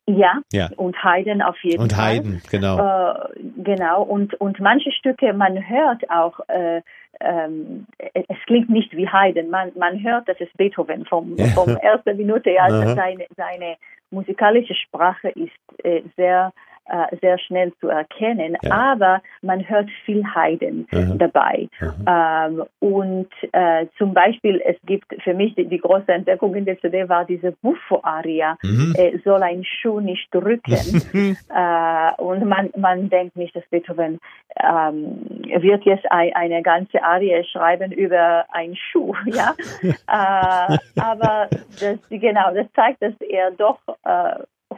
Ja, 0.06 0.40
Ja. 0.52 0.68
und 0.76 0.96
Haydn 1.02 1.42
auf 1.42 1.56
jeden 1.62 1.80
Und 1.80 1.92
Fall. 1.92 2.16
Haydn, 2.16 2.42
genau. 2.50 2.78
Äh, 2.78 3.14
genau, 3.62 4.02
und, 4.02 4.34
und 4.40 4.58
manche 4.58 4.90
Stücke, 4.92 5.32
man 5.32 5.68
hört 5.68 6.10
auch, 6.10 6.40
äh, 6.48 6.82
ähm, 7.20 7.86
es 7.98 8.36
klingt 8.46 8.68
nicht 8.68 8.96
wie 8.96 9.08
Haydn, 9.08 9.48
man, 9.48 9.70
man 9.76 10.02
hört, 10.02 10.28
das 10.28 10.40
ist 10.40 10.56
Beethoven 10.56 11.04
vom, 11.04 11.36
Ja. 11.36 11.46
vom 11.54 11.68
ersten 11.76 12.16
Minute, 12.16 12.50
Aha. 12.60 12.94
seine, 12.96 13.26
seine 13.36 13.76
musikalische 14.10 14.74
Sprache 14.74 15.28
ist 15.30 15.84
äh, 15.84 16.02
sehr, 16.16 16.52
äh, 16.86 17.16
sehr 17.20 17.38
schnell 17.38 17.72
zu 17.80 17.88
erkennen, 17.88 18.56
Ja. 18.62 18.70
aber 18.70 19.22
man 19.40 19.68
hört 19.68 19.88
viel 20.04 20.24
Haydn 20.34 20.86
Aha. 20.92 21.14
dabei. 21.16 21.68
Ähm, 22.06 22.64
und 22.80 23.28
äh, 23.52 23.86
zum 23.98 24.14
Beispiel, 24.14 24.60
es 24.64 24.76
gibt 24.84 25.06
für 25.22 25.34
mich 25.34 25.54
die, 25.54 25.66
die 25.66 25.78
große 25.78 26.12
Entdeckung 26.12 26.54
in 26.54 26.64
der 26.64 26.78
CD 26.80 27.08
war 27.08 27.24
diese 27.24 27.52
Buffo-Aria, 27.62 28.56
Mhm. 28.62 28.94
äh, 28.96 29.18
soll 29.24 29.42
ein 29.42 29.64
Schuh 29.64 30.00
nicht 30.00 30.28
drücken. 30.34 30.66
äh, 31.48 32.22
und 32.22 32.44
man, 32.46 32.70
man 32.76 33.08
denkt 33.08 33.36
nicht, 33.36 33.54
dass 33.54 33.64
Beethoven 33.70 34.18
ähm, 34.56 35.18
wird 35.44 35.84
jetzt 35.84 36.10
ein, 36.10 36.34
eine 36.34 36.62
ganze 36.62 37.02
Arie 37.02 37.44
schreiben 37.44 37.92
über 37.92 38.44
einen 38.50 38.76
Schuh, 38.76 39.14
ja. 39.26 39.54
äh, 39.82 40.78
aber 41.00 41.48
das, 41.78 41.98
genau, 42.10 42.52
das 42.54 42.66
zeigt, 42.74 43.02
dass 43.02 43.14
er 43.20 43.50
doch 43.52 43.78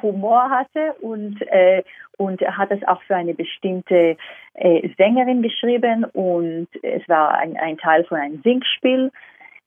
Humor 0.04 0.50
hatte 0.50 0.92
und, 1.00 1.40
äh, 1.50 1.82
und 2.18 2.40
er 2.42 2.56
hat 2.56 2.70
es 2.70 2.86
auch 2.86 3.02
für 3.02 3.16
eine 3.16 3.34
bestimmte 3.34 4.16
äh, 4.54 4.88
Sängerin 4.96 5.42
geschrieben 5.42 6.04
und 6.12 6.68
es 6.82 7.08
war 7.08 7.34
ein, 7.34 7.56
ein 7.56 7.78
Teil 7.78 8.04
von 8.04 8.18
einem 8.18 8.40
Singspiel. 8.42 9.10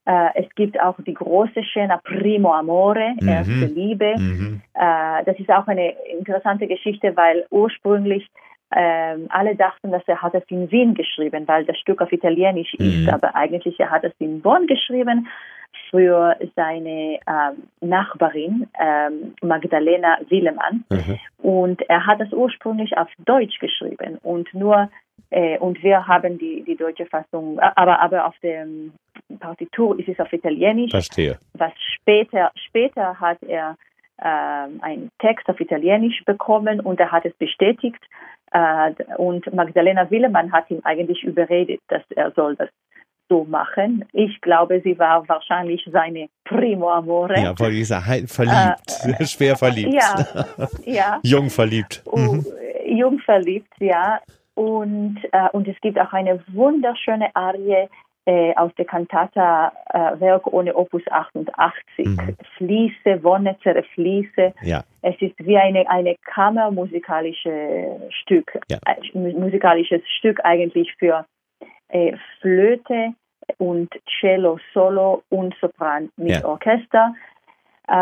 Äh, 0.06 0.30
es 0.36 0.54
gibt 0.54 0.80
auch 0.80 0.96
die 1.06 1.12
große 1.12 1.62
Scena 1.72 1.98
Primo 2.02 2.54
Amore, 2.54 3.14
Mhm. 3.20 3.28
erste 3.28 3.66
Liebe. 3.66 4.14
Mhm. 4.16 4.62
Äh, 4.74 5.24
das 5.24 5.38
ist 5.38 5.50
auch 5.50 5.66
eine 5.66 5.90
interessante 6.18 6.66
Geschichte, 6.66 7.14
weil 7.16 7.44
ursprünglich 7.50 8.26
ähm, 8.74 9.26
alle 9.30 9.56
dachten, 9.56 9.90
dass 9.90 10.02
er 10.06 10.20
hat 10.20 10.34
es 10.34 10.44
in 10.48 10.70
Wien 10.70 10.94
geschrieben, 10.94 11.48
weil 11.48 11.64
das 11.64 11.78
Stück 11.78 12.02
auf 12.02 12.12
Italienisch 12.12 12.74
ist, 12.74 13.06
Mhm. 13.06 13.08
aber 13.08 13.34
eigentlich 13.34 13.80
er 13.80 13.90
hat 13.90 14.04
es 14.04 14.12
in 14.18 14.40
Bonn 14.42 14.66
geschrieben 14.66 15.26
für 15.90 16.36
seine 16.56 17.18
ähm, 17.26 17.68
Nachbarin 17.80 18.68
ähm, 18.78 19.34
Magdalena 19.42 20.18
Willemann 20.28 20.84
Mhm. 20.90 21.18
und 21.42 21.82
er 21.88 22.06
hat 22.06 22.20
es 22.20 22.32
ursprünglich 22.32 22.96
auf 22.96 23.08
Deutsch 23.24 23.58
geschrieben 23.58 24.18
und 24.22 24.52
nur 24.54 24.90
äh, 25.30 25.58
und 25.58 25.82
wir 25.82 26.06
haben 26.06 26.38
die 26.38 26.62
die 26.62 26.76
deutsche 26.76 27.06
Fassung, 27.06 27.58
äh, 27.58 27.70
aber 27.76 28.00
aber 28.00 28.26
auf 28.26 28.36
der 28.42 28.66
Partitur 29.40 29.98
ist 29.98 30.08
es 30.08 30.20
auf 30.20 30.32
Italienisch 30.32 30.90
Verstehe. 30.90 31.38
was 31.54 31.72
später, 31.94 32.50
später 32.66 33.18
hat 33.20 33.38
er 33.42 33.76
ähm, 34.22 34.80
einen 34.82 35.10
Text 35.18 35.48
auf 35.48 35.60
Italienisch 35.60 36.24
bekommen 36.24 36.80
und 36.80 36.98
er 37.00 37.12
hat 37.12 37.24
es 37.24 37.34
bestätigt. 37.34 38.02
Äh, 38.52 38.94
und 39.18 39.52
Magdalena 39.52 40.10
Willemann 40.10 40.50
hat 40.52 40.70
ihn 40.70 40.80
eigentlich 40.84 41.22
überredet, 41.22 41.80
dass 41.88 42.02
er 42.16 42.30
soll 42.32 42.56
das 42.56 42.70
so 43.28 43.44
machen. 43.44 44.04
Ich 44.12 44.40
glaube, 44.40 44.80
sie 44.82 44.98
war 44.98 45.28
wahrscheinlich 45.28 45.86
seine 45.92 46.28
Primo 46.44 46.90
Amore. 46.90 47.34
Ja, 47.38 47.58
wollte 47.58 47.76
ich 47.76 47.88
sagen, 47.88 48.26
verliebt. 48.26 49.28
Schwer 49.28 49.56
verliebt. 49.56 49.92
Ja, 49.94 50.24
ja. 50.84 51.20
Jung 51.22 51.50
verliebt. 51.50 52.02
Oh, 52.06 52.16
Mhm. 52.18 52.46
Jung 52.86 53.18
verliebt, 53.20 53.72
ja. 53.80 54.20
Und, 54.54 55.18
äh, 55.32 55.48
und 55.52 55.68
es 55.68 55.76
gibt 55.82 56.00
auch 56.00 56.12
eine 56.12 56.42
wunderschöne 56.48 57.28
Arie 57.36 57.86
äh, 58.24 58.54
aus 58.56 58.72
der 58.76 58.84
Cantata 58.86 59.72
äh, 59.90 60.20
Werk 60.20 60.46
ohne 60.52 60.74
Opus 60.74 61.02
88. 61.10 61.84
Mhm. 61.98 62.36
Fließe, 62.56 63.22
Wonnezere 63.22 63.82
Fließe. 63.94 64.52
Ja. 64.62 64.84
Es 65.02 65.14
ist 65.20 65.34
wie 65.38 65.56
eine, 65.56 65.88
eine 65.88 66.16
kammermusikalische 66.24 68.00
Stück, 68.22 68.58
Ja. 68.70 68.78
äh, 68.86 68.96
mu- 69.18 69.38
musikalisches 69.38 70.02
Stück 70.18 70.40
eigentlich 70.44 70.92
für 70.98 71.24
äh, 71.88 72.16
Flöte 72.40 73.14
und 73.58 73.90
Cello 74.20 74.58
Solo 74.74 75.22
und 75.30 75.54
Sopran 75.60 76.10
mit 76.16 76.30
Ja. 76.30 76.44
Orchester. 76.44 77.14
Äh, 77.86 77.92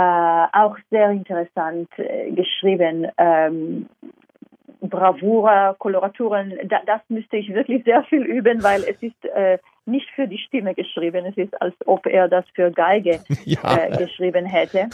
auch 0.53 0.77
sehr 0.91 1.11
interessant 1.11 1.89
äh, 1.99 2.31
geschrieben. 2.33 3.07
Ähm, 3.19 3.87
Bravura, 4.81 5.75
Koloraturen, 5.79 6.55
da, 6.65 6.81
das 6.87 7.01
müsste 7.09 7.37
ich 7.37 7.53
wirklich 7.53 7.85
sehr 7.85 8.03
viel 8.05 8.23
üben, 8.23 8.63
weil 8.63 8.83
es 8.85 9.01
ist 9.03 9.25
äh, 9.25 9.59
nicht 9.87 10.09
für 10.11 10.27
die 10.29 10.39
Stimme 10.39 10.75
geschrieben. 10.75 11.25
Es 11.27 11.37
ist, 11.37 11.61
als 11.63 11.75
ob 11.87 12.07
er 12.07 12.29
das 12.29 12.45
für 12.55 12.71
Geige 12.71 13.21
Ja. 13.45 13.77
äh, 13.77 13.97
geschrieben 13.97 14.45
hätte. 14.45 14.89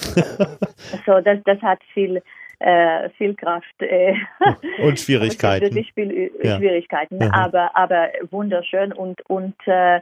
so, 1.06 1.20
das, 1.20 1.38
das 1.44 1.60
hat 1.62 1.80
viel, 1.94 2.22
äh, 2.62 3.10
viel 3.18 3.34
Kraft. 3.34 3.74
Äh, 3.80 4.14
Und 4.82 4.98
Schwierigkeiten. 4.98 5.64
Wirklich 5.66 5.92
viel 5.94 6.10
Ü- 6.10 6.30
Ja. 6.42 6.56
Schwierigkeiten, 6.56 7.16
Mhm. 7.16 7.30
aber, 7.32 7.76
aber 7.76 8.08
wunderschön 8.30 8.92
und, 8.92 9.20
und, 9.28 9.54
äh, 9.66 10.00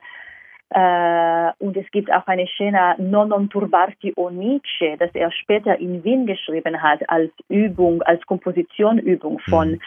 äh, 0.72 1.52
und 1.58 1.76
es 1.76 1.90
gibt 1.90 2.12
auch 2.12 2.26
eine 2.26 2.46
Scena 2.56 2.94
Non 2.98 3.48
turbarti 3.50 4.12
o 4.16 4.30
Nietzsche, 4.30 4.96
das 4.98 5.10
er 5.14 5.32
später 5.32 5.78
in 5.78 6.04
Wien 6.04 6.26
geschrieben 6.26 6.80
hat 6.80 7.00
als 7.08 7.32
Übung, 7.48 8.02
als 8.02 8.24
Kompositionübung 8.26 9.40
von 9.40 9.72
Mhm. 9.72 9.80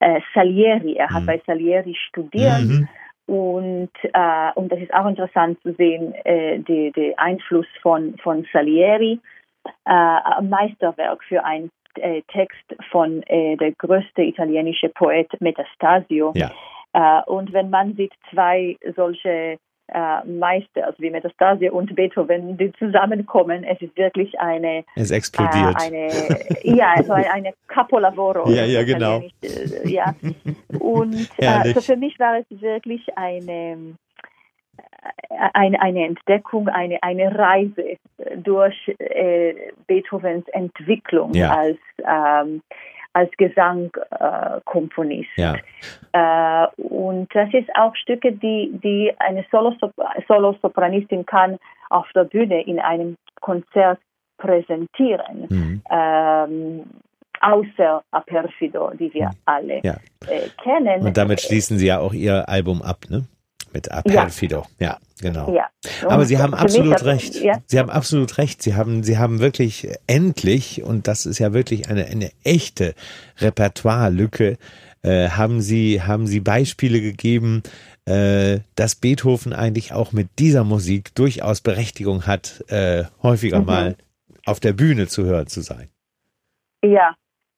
äh, 0.00 0.20
Salieri. 0.34 0.96
Er 0.96 1.08
hat 1.08 1.22
Mhm. 1.22 1.26
bei 1.26 1.40
Salieri 1.46 1.94
studiert 2.08 2.60
Mhm. 2.60 2.88
und, 3.26 3.90
äh, 4.12 4.52
und 4.54 4.70
das 4.70 4.80
ist 4.80 4.92
auch 4.92 5.06
interessant 5.06 5.60
zu 5.62 5.72
sehen, 5.74 6.14
äh, 6.24 6.58
die, 6.60 6.92
der 6.92 7.18
Einfluss 7.18 7.66
von, 7.82 8.16
von 8.22 8.46
Salieri. 8.52 9.18
Äh, 9.84 9.90
ein 9.90 10.48
Meisterwerk 10.48 11.22
für 11.24 11.44
ein 11.44 11.70
äh, 12.00 12.22
Text 12.28 12.64
von 12.90 13.22
äh, 13.24 13.56
der 13.56 13.72
größte 13.72 14.22
italienische 14.22 14.88
Poet 14.88 15.28
Metastasio. 15.40 16.32
Ja. 16.34 16.50
Äh, 16.92 17.22
und 17.30 17.52
wenn 17.52 17.70
man 17.70 17.94
sieht 17.94 18.12
zwei 18.30 18.76
solche 18.96 19.58
äh, 19.88 20.24
Meister, 20.26 20.86
also 20.86 20.98
wie 20.98 21.10
Metastasio 21.10 21.74
und 21.74 21.94
Beethoven, 21.94 22.58
die 22.58 22.72
zusammenkommen, 22.72 23.64
es 23.64 23.80
ist 23.80 23.96
wirklich 23.96 24.38
eine 24.38 24.84
es 24.94 25.10
explodiert. 25.10 25.76
Äh, 25.80 25.86
eine, 25.86 26.76
ja, 26.76 26.92
also 26.96 27.12
eine 27.32 27.52
Capolavoro. 27.68 28.50
ja, 28.50 28.64
ja, 28.64 28.82
genau. 28.82 29.22
Äh, 29.42 29.88
ja. 29.88 30.14
Und 30.78 31.28
also 31.40 31.80
für 31.80 31.96
mich 31.96 32.18
war 32.18 32.38
es 32.38 32.60
wirklich 32.60 33.02
eine 33.16 33.96
eine, 35.52 35.80
eine 35.80 36.06
Entdeckung, 36.06 36.68
eine, 36.68 37.02
eine 37.02 37.36
Reise 37.36 37.96
durch 38.36 38.76
äh, 38.98 39.54
Beethovens 39.86 40.46
Entwicklung 40.48 41.32
ja. 41.34 41.54
als, 41.54 41.78
ähm, 41.98 42.62
als 43.12 43.30
Gesangkomponist. 43.36 45.30
Äh, 45.36 45.42
ja. 45.42 45.54
äh, 46.64 46.68
und 46.76 47.28
das 47.34 47.52
ist 47.52 47.68
auch 47.76 47.94
Stücke, 47.96 48.32
die, 48.32 48.70
die 48.82 49.12
eine 49.18 49.44
Solo-Sopranistin 49.50 51.26
kann 51.26 51.58
auf 51.90 52.06
der 52.14 52.24
Bühne 52.24 52.62
in 52.62 52.80
einem 52.80 53.16
Konzert 53.40 53.98
präsentieren. 54.38 55.46
Mhm. 55.48 55.82
Ähm, 55.90 56.84
außer 57.40 58.02
Aperfido, 58.10 58.90
die 58.98 59.12
wir 59.14 59.30
alle 59.44 59.80
ja. 59.82 59.96
äh, 60.26 60.48
kennen. 60.62 61.02
Und 61.02 61.16
damit 61.16 61.40
schließen 61.40 61.78
Sie 61.78 61.86
ja 61.86 62.00
auch 62.00 62.12
Ihr 62.12 62.48
Album 62.48 62.82
ab, 62.82 63.04
ne? 63.08 63.24
Mit 63.72 63.90
Aperfido. 63.90 64.66
Ja, 64.78 64.86
ja 64.86 64.98
genau. 65.20 65.54
Ja. 65.54 65.66
Aber 66.06 66.24
Sie 66.24 66.38
haben 66.38 66.54
absolut 66.54 67.04
recht. 67.04 67.36
Ja. 67.36 67.54
Sie 67.66 67.78
haben 67.78 67.90
absolut 67.90 68.38
recht. 68.38 68.62
Sie 68.62 68.74
haben, 68.74 69.02
Sie 69.02 69.18
haben 69.18 69.40
wirklich 69.40 69.88
endlich, 70.06 70.82
und 70.82 71.08
das 71.08 71.26
ist 71.26 71.38
ja 71.38 71.52
wirklich 71.52 71.88
eine, 71.88 72.06
eine 72.06 72.30
echte 72.44 72.94
Repertoirelücke, 73.38 74.58
äh, 75.02 75.28
haben 75.30 75.60
Sie, 75.60 76.02
haben 76.02 76.26
Sie 76.26 76.40
Beispiele 76.40 77.00
gegeben, 77.00 77.62
äh, 78.04 78.60
dass 78.74 78.96
Beethoven 78.96 79.52
eigentlich 79.52 79.92
auch 79.92 80.12
mit 80.12 80.38
dieser 80.38 80.64
Musik 80.64 81.14
durchaus 81.14 81.60
Berechtigung 81.60 82.26
hat, 82.26 82.64
äh, 82.68 83.04
häufiger 83.22 83.60
mhm. 83.60 83.66
mal 83.66 83.96
auf 84.46 84.60
der 84.60 84.72
Bühne 84.72 85.08
zu 85.08 85.24
hören 85.24 85.46
zu 85.46 85.60
sein. 85.60 85.88
Ja, 86.82 87.14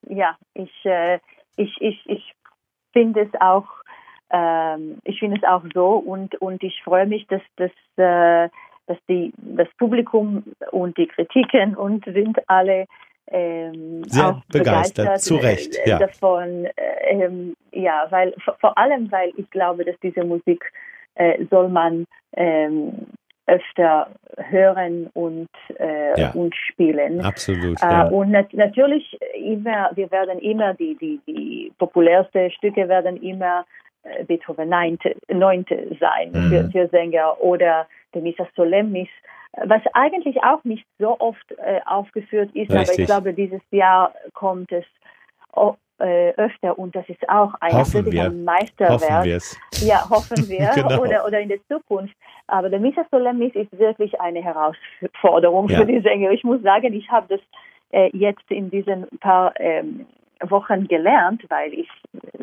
ja, 0.09 0.37
ich, 0.55 0.73
äh, 0.85 1.18
ich, 1.57 1.77
ich, 1.81 2.01
ich 2.07 2.33
finde 2.92 3.23
es 3.23 3.40
auch 3.40 3.66
ähm, 4.31 4.99
ich 5.05 5.19
finde 5.19 5.38
es 5.38 5.45
auch 5.45 5.62
so 5.75 5.97
und, 5.97 6.40
und 6.40 6.62
ich 6.62 6.81
freue 6.85 7.07
mich, 7.07 7.27
dass, 7.29 7.43
dass, 7.57 7.71
äh, 7.97 8.49
dass 8.87 8.99
die, 9.09 9.33
das 9.37 9.69
Publikum 9.79 10.45
und 10.71 10.97
die 10.97 11.07
Kritiken 11.07 11.77
und 11.77 12.05
sind 12.05 12.38
alle 12.49 12.87
ähm, 13.31 14.05
sehr 14.05 14.43
begeistert, 14.49 15.07
begeistert 15.07 15.21
zu 15.21 15.37
Recht, 15.37 15.77
äh, 15.85 15.90
ja. 15.90 15.99
davon. 15.99 16.69
Ähm, 17.09 17.55
ja, 17.73 18.07
weil 18.11 18.35
vor 18.61 18.77
allem, 18.77 19.11
weil 19.11 19.33
ich 19.37 19.49
glaube, 19.51 19.85
dass 19.85 19.97
diese 20.03 20.25
Musik 20.25 20.64
äh, 21.14 21.45
soll 21.51 21.69
man 21.69 22.07
ähm, 22.37 23.07
öfter 23.47 24.11
hören 24.37 25.09
und, 25.14 25.49
äh, 25.79 26.21
ja. 26.21 26.31
und 26.33 26.55
spielen. 26.55 27.21
Absolut. 27.21 27.83
Äh, 27.83 27.87
ja. 27.87 28.09
Und 28.09 28.31
nat 28.31 28.53
natürlich 28.53 29.19
immer, 29.35 29.90
wir 29.95 30.11
werden 30.11 30.38
immer 30.38 30.75
die, 30.75 30.97
die, 30.97 31.21
die 31.27 31.73
populärsten 31.79 32.51
Stücke 32.53 32.88
werden 32.88 33.16
immer 33.23 33.61
äh, 33.61 33.89
Beethoven 34.26 34.68
neunte, 34.68 35.16
neunte 35.28 35.96
sein 36.00 36.32
mhm. 36.32 36.48
für, 36.48 36.70
für, 36.70 36.88
Sänger 36.88 37.40
oder 37.40 37.86
der 38.14 38.22
Missa 38.22 38.46
Solemnis, 38.56 39.08
was 39.64 39.82
eigentlich 39.94 40.42
auch 40.42 40.64
nicht 40.64 40.86
so 40.98 41.18
oft 41.18 41.52
äh, 41.58 41.80
aufgeführt 41.86 42.50
ist, 42.54 42.70
Richtig. 42.70 42.88
aber 42.88 42.98
ich 42.98 43.06
glaube, 43.06 43.34
dieses 43.34 43.60
Jahr 43.70 44.14
kommt 44.32 44.72
es 44.72 44.84
äh, 46.00 46.32
öfter 46.36 46.78
und 46.78 46.96
das 46.96 47.08
ist 47.08 47.28
auch 47.28 47.54
ein, 47.60 47.72
hoffen 47.72 48.10
wir. 48.10 48.24
ein 48.24 48.44
Meisterwerk. 48.44 49.00
Hoffen 49.00 49.24
wir's. 49.24 49.60
Ja, 49.82 50.08
hoffen 50.08 50.48
wir 50.48 50.70
genau. 50.74 51.02
oder, 51.02 51.26
oder 51.26 51.40
in 51.40 51.48
der 51.48 51.58
Zukunft. 51.68 52.14
Aber 52.46 52.68
der 52.70 52.80
Missa 52.80 53.04
Solemnis 53.10 53.54
ist 53.54 53.70
wirklich 53.78 54.20
eine 54.20 54.42
Herausforderung 54.42 55.68
ja. 55.68 55.78
für 55.78 55.86
die 55.86 56.00
Sänger. 56.00 56.30
Ich 56.30 56.42
muss 56.42 56.62
sagen, 56.62 56.92
ich 56.94 57.08
habe 57.10 57.26
das 57.28 57.40
äh, 57.92 58.10
jetzt 58.16 58.50
in 58.50 58.70
diesen 58.70 59.06
paar 59.20 59.52
ähm, 59.60 60.06
Wochen 60.48 60.88
gelernt, 60.88 61.44
weil 61.48 61.72
ich 61.74 61.88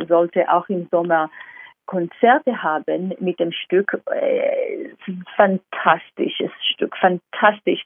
sollte 0.08 0.52
auch 0.52 0.68
im 0.70 0.88
Sommer 0.92 1.30
Konzerte 1.86 2.62
haben 2.62 3.14
mit 3.20 3.40
dem 3.40 3.52
Stück. 3.52 4.00
Äh, 4.12 4.90
fantastisches 5.36 6.52
Stück, 6.74 6.96
fantastisch, 6.98 7.84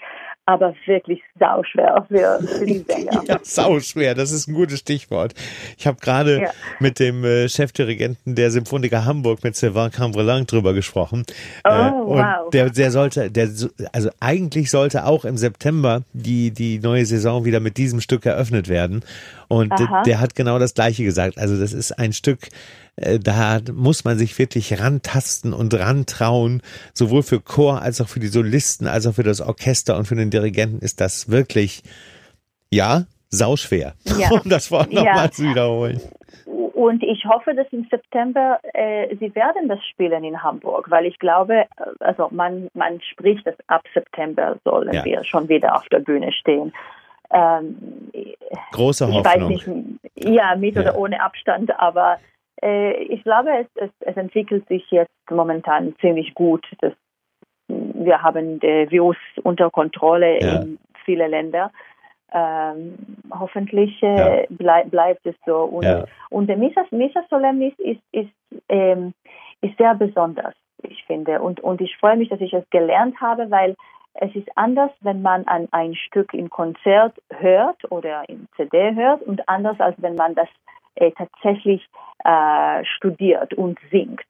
aber 0.51 0.75
wirklich 0.85 1.21
sauschwer 1.39 2.05
für, 2.07 2.39
für 2.47 2.65
die 2.65 2.79
Sänger. 2.87 3.23
ja, 3.25 3.39
sauschwer, 3.41 4.15
das 4.15 4.31
ist 4.31 4.47
ein 4.47 4.53
gutes 4.53 4.79
Stichwort. 4.79 5.33
Ich 5.77 5.87
habe 5.87 5.99
gerade 5.99 6.41
ja. 6.41 6.49
mit 6.79 6.99
dem 6.99 7.23
äh, 7.23 7.47
Chefdirigenten 7.47 8.35
der 8.35 8.51
Symphoniker 8.51 9.05
Hamburg, 9.05 9.43
mit 9.43 9.55
Sylvain 9.55 9.91
Cambrelang, 9.91 10.45
drüber 10.45 10.73
gesprochen. 10.73 11.23
Oh, 11.63 11.69
äh, 11.69 11.89
und 11.89 12.19
wow. 12.19 12.49
Der, 12.51 12.69
der 12.69 12.91
sollte, 12.91 13.31
der, 13.31 13.49
also 13.93 14.09
eigentlich 14.19 14.69
sollte 14.69 15.05
auch 15.05 15.25
im 15.25 15.37
September 15.37 16.03
die, 16.13 16.51
die 16.51 16.79
neue 16.79 17.05
Saison 17.05 17.45
wieder 17.45 17.59
mit 17.59 17.77
diesem 17.77 18.01
Stück 18.01 18.25
eröffnet 18.25 18.67
werden. 18.67 19.03
Und 19.47 19.71
Aha. 19.73 20.03
der 20.03 20.19
hat 20.19 20.35
genau 20.35 20.59
das 20.59 20.73
Gleiche 20.73 21.03
gesagt. 21.03 21.37
Also 21.37 21.59
das 21.59 21.73
ist 21.73 21.97
ein 21.97 22.13
Stück, 22.13 22.49
da 23.21 23.59
muss 23.73 24.03
man 24.03 24.17
sich 24.17 24.37
wirklich 24.37 24.79
rantasten 24.79 25.53
und 25.53 25.73
rantrauen. 25.73 26.61
Sowohl 26.93 27.23
für 27.23 27.39
Chor 27.39 27.81
als 27.81 28.01
auch 28.01 28.07
für 28.07 28.19
die 28.19 28.27
Solisten, 28.27 28.87
als 28.87 29.07
auch 29.07 29.13
für 29.13 29.23
das 29.23 29.41
Orchester 29.41 29.97
und 29.97 30.05
für 30.05 30.15
den 30.15 30.29
Dirigenten 30.29 30.79
ist 30.79 31.01
das 31.01 31.29
wirklich, 31.29 31.83
ja, 32.69 33.05
sauschwer. 33.29 33.93
Ja. 34.05 34.29
Um 34.43 34.49
das 34.49 34.71
Wort 34.71 34.91
nochmal 34.91 35.25
ja. 35.25 35.31
zu 35.31 35.43
wiederholen. 35.43 36.01
Und 36.45 37.03
ich 37.03 37.25
hoffe, 37.25 37.53
dass 37.53 37.67
im 37.71 37.87
September 37.91 38.59
äh, 38.73 39.15
Sie 39.17 39.35
werden 39.35 39.67
das 39.67 39.79
spielen 39.85 40.23
in 40.23 40.41
Hamburg, 40.41 40.89
weil 40.89 41.05
ich 41.05 41.19
glaube, 41.19 41.53
äh, 41.53 41.65
also 41.99 42.29
man, 42.31 42.69
man 42.73 42.99
spricht, 43.01 43.45
dass 43.45 43.55
ab 43.67 43.83
September 43.93 44.57
sollen 44.63 44.91
ja. 44.91 45.05
wir 45.05 45.23
schon 45.23 45.47
wieder 45.47 45.75
auf 45.75 45.87
der 45.89 45.99
Bühne 45.99 46.31
stehen. 46.31 46.73
Ähm, 47.31 48.11
Große 48.71 49.05
ich 49.05 49.13
Hoffnung. 49.13 49.49
Weiß 49.53 49.67
nicht, 49.67 49.69
ja, 50.15 50.55
mit 50.55 50.75
ja. 50.75 50.81
oder 50.81 50.97
ohne 50.97 51.21
Abstand, 51.21 51.71
aber 51.79 52.15
äh, 52.15 52.17
ich 52.61 53.23
glaube, 53.23 53.49
es, 53.59 53.67
es, 53.75 53.89
es, 54.01 54.17
entwickelt 54.17 54.67
sich 54.67 54.89
jetzt 54.91 55.11
momentan 55.29 55.95
ziemlich 55.99 56.33
gut. 56.35 56.65
Das, 56.81 56.93
wir 57.67 58.21
haben 58.21 58.59
die 58.59 58.87
Virus 58.89 59.17
unter 59.43 59.69
Kontrolle 59.71 60.39
ja. 60.41 60.61
in 60.61 60.77
viele 61.05 61.27
Länder. 61.27 61.71
Ähm, 62.33 62.95
hoffentlich 63.31 64.01
äh, 64.03 64.41
ja. 64.41 64.45
bleib, 64.49 64.91
bleibt 64.91 65.25
es 65.25 65.35
so. 65.45 65.63
Und, 65.63 65.83
ja. 65.83 66.05
und 66.29 66.47
der 66.47 66.57
Missa, 66.57 66.85
Missa 66.91 67.23
Solemnis 67.29 67.73
ist, 67.77 68.01
ist, 68.11 68.31
ähm, 68.69 69.13
ist 69.61 69.77
sehr 69.77 69.95
besonders, 69.95 70.53
ich 70.83 71.03
finde. 71.05 71.41
Und, 71.41 71.59
und 71.59 71.81
ich 71.81 71.97
freue 71.97 72.15
mich, 72.15 72.29
dass 72.29 72.39
ich 72.39 72.53
es 72.53 72.63
gelernt 72.69 73.19
habe, 73.19 73.51
weil 73.51 73.75
es 74.13 74.33
ist 74.35 74.47
anders, 74.55 74.91
wenn 75.01 75.21
man 75.21 75.45
an 75.47 75.67
ein 75.71 75.95
Stück 75.95 76.33
im 76.33 76.49
Konzert 76.49 77.15
hört 77.29 77.91
oder 77.91 78.27
im 78.29 78.47
CD 78.55 78.93
hört 78.95 79.21
und 79.23 79.47
anders, 79.47 79.79
als 79.79 79.95
wenn 80.01 80.15
man 80.15 80.35
das 80.35 80.49
äh, 81.01 81.11
tatsächlich 81.11 81.87
äh, 82.23 82.85
studiert 82.85 83.53
und 83.53 83.79
singt. 83.91 84.21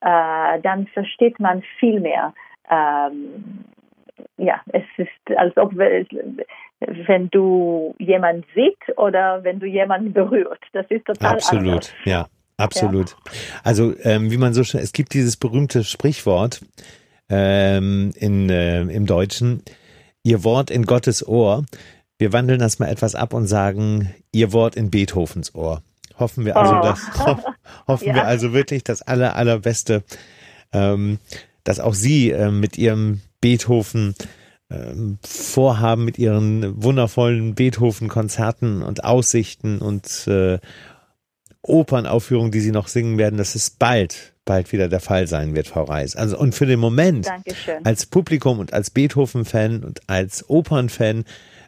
Äh, 0.00 0.60
dann 0.60 0.86
versteht 0.88 1.38
man 1.40 1.62
viel 1.78 2.00
mehr. 2.00 2.34
Ähm, 2.70 3.64
ja, 4.36 4.60
es 4.72 4.84
ist, 4.96 5.38
als 5.38 5.56
ob 5.56 5.76
wenn 5.76 7.30
du 7.30 7.94
jemand 7.98 8.44
sieht 8.54 8.98
oder 8.98 9.42
wenn 9.44 9.60
du 9.60 9.66
jemanden 9.66 10.12
berührt. 10.12 10.60
Das 10.72 10.86
ist 10.90 11.06
total 11.06 11.34
Absolut, 11.34 11.66
anders. 11.66 11.94
ja. 12.04 12.26
Absolut. 12.58 13.10
Ja. 13.10 13.32
Also 13.64 13.94
ähm, 14.02 14.30
wie 14.30 14.38
man 14.38 14.54
so 14.54 14.64
schön, 14.64 14.80
es 14.80 14.94
gibt 14.94 15.12
dieses 15.12 15.36
berühmte 15.36 15.84
Sprichwort, 15.84 16.62
ähm, 17.28 18.12
in, 18.16 18.48
äh, 18.48 18.80
im 18.82 19.04
Deutschen, 19.04 19.62
ihr 20.22 20.42
Wort 20.44 20.70
in 20.70 20.86
Gottes 20.86 21.26
Ohr. 21.26 21.64
Wir 22.18 22.32
wandeln 22.32 22.60
das 22.60 22.78
mal 22.78 22.88
etwas 22.88 23.14
ab 23.14 23.34
und 23.34 23.46
sagen, 23.46 24.14
ihr 24.32 24.52
Wort 24.52 24.74
in 24.74 24.90
Beethovens 24.90 25.54
Ohr. 25.54 25.82
Hoffen 26.18 26.44
wir 26.44 26.56
also, 26.56 26.76
oh. 26.76 26.82
dass, 26.82 27.18
ho 27.26 27.38
hoffen 27.86 28.08
ja. 28.08 28.14
wir 28.14 28.26
also 28.26 28.52
wirklich 28.52 28.84
das 28.84 29.02
aller, 29.02 29.36
allerbeste, 29.36 30.02
ähm, 30.72 31.18
dass 31.64 31.80
auch 31.80 31.94
Sie 31.94 32.30
äh, 32.30 32.50
mit 32.50 32.78
Ihrem 32.78 33.20
Beethoven 33.40 34.14
ähm, 34.70 35.18
Vorhaben, 35.24 36.04
mit 36.04 36.18
Ihren 36.18 36.82
wundervollen 36.82 37.54
Beethoven-Konzerten 37.54 38.82
und 38.82 39.04
Aussichten 39.04 39.78
und 39.78 40.26
äh, 40.26 40.58
Opernaufführungen, 41.62 42.52
die 42.52 42.60
Sie 42.60 42.72
noch 42.72 42.88
singen 42.88 43.18
werden, 43.18 43.36
dass 43.36 43.54
es 43.54 43.70
bald 43.70 44.34
bald 44.46 44.72
wieder 44.72 44.88
der 44.88 45.00
Fall 45.00 45.26
sein 45.26 45.54
wird, 45.54 45.66
Frau 45.66 45.82
Reis. 45.82 46.16
Also 46.16 46.38
und 46.38 46.54
für 46.54 46.64
den 46.64 46.80
Moment 46.80 47.26
Dankeschön. 47.26 47.84
als 47.84 48.06
Publikum 48.06 48.58
und 48.58 48.72
als 48.72 48.90
Beethoven-Fan 48.90 49.84
und 49.84 50.00
als 50.08 50.48
Opern-Fan 50.48 51.24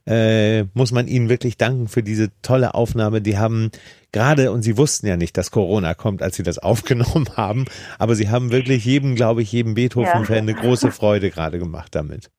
äh, 0.08 0.64
muss 0.74 0.90
man 0.90 1.06
Ihnen 1.06 1.28
wirklich 1.28 1.58
danken 1.58 1.86
für 1.86 2.02
diese 2.02 2.30
tolle 2.40 2.74
Aufnahme. 2.74 3.20
Die 3.20 3.36
haben 3.36 3.70
gerade, 4.10 4.50
und 4.52 4.62
Sie 4.62 4.78
wussten 4.78 5.06
ja 5.06 5.16
nicht, 5.16 5.36
dass 5.36 5.50
Corona 5.50 5.94
kommt, 5.94 6.22
als 6.22 6.36
Sie 6.36 6.42
das 6.42 6.58
aufgenommen 6.62 7.28
haben, 7.36 7.66
aber 7.98 8.14
Sie 8.14 8.30
haben 8.30 8.50
wirklich 8.50 8.84
jedem, 8.84 9.14
glaube 9.14 9.42
ich, 9.42 9.52
jedem 9.52 9.74
Beethoven-Fan 9.74 10.36
ja. 10.36 10.42
eine 10.42 10.54
große 10.54 10.90
Freude 10.90 11.30
gerade 11.30 11.58
gemacht 11.58 11.94
damit. 11.94 12.30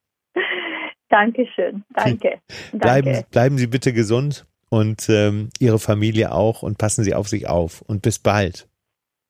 Dankeschön, 1.10 1.84
danke. 1.96 2.40
Bleiben, 2.72 3.24
bleiben 3.32 3.58
Sie 3.58 3.68
bitte 3.68 3.94
gesund 3.94 4.46
und 4.70 5.10
ähm, 5.10 5.50
Ihre 5.60 5.80
Familie 5.80 6.32
auch 6.32 6.62
und 6.62 6.78
passen 6.78 7.04
Sie 7.04 7.16
auf 7.16 7.28
sich 7.28 7.48
auf 7.48 7.82
und 7.82 8.02
bis 8.02 8.20
bald. 8.20 8.68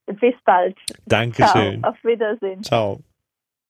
Bis 0.05 0.35
bald. 0.43 0.75
Dankeschön. 1.05 1.81
Ciao. 1.81 1.91
Auf 1.91 2.03
Wiedersehen. 2.03 2.63
Ciao. 2.63 2.99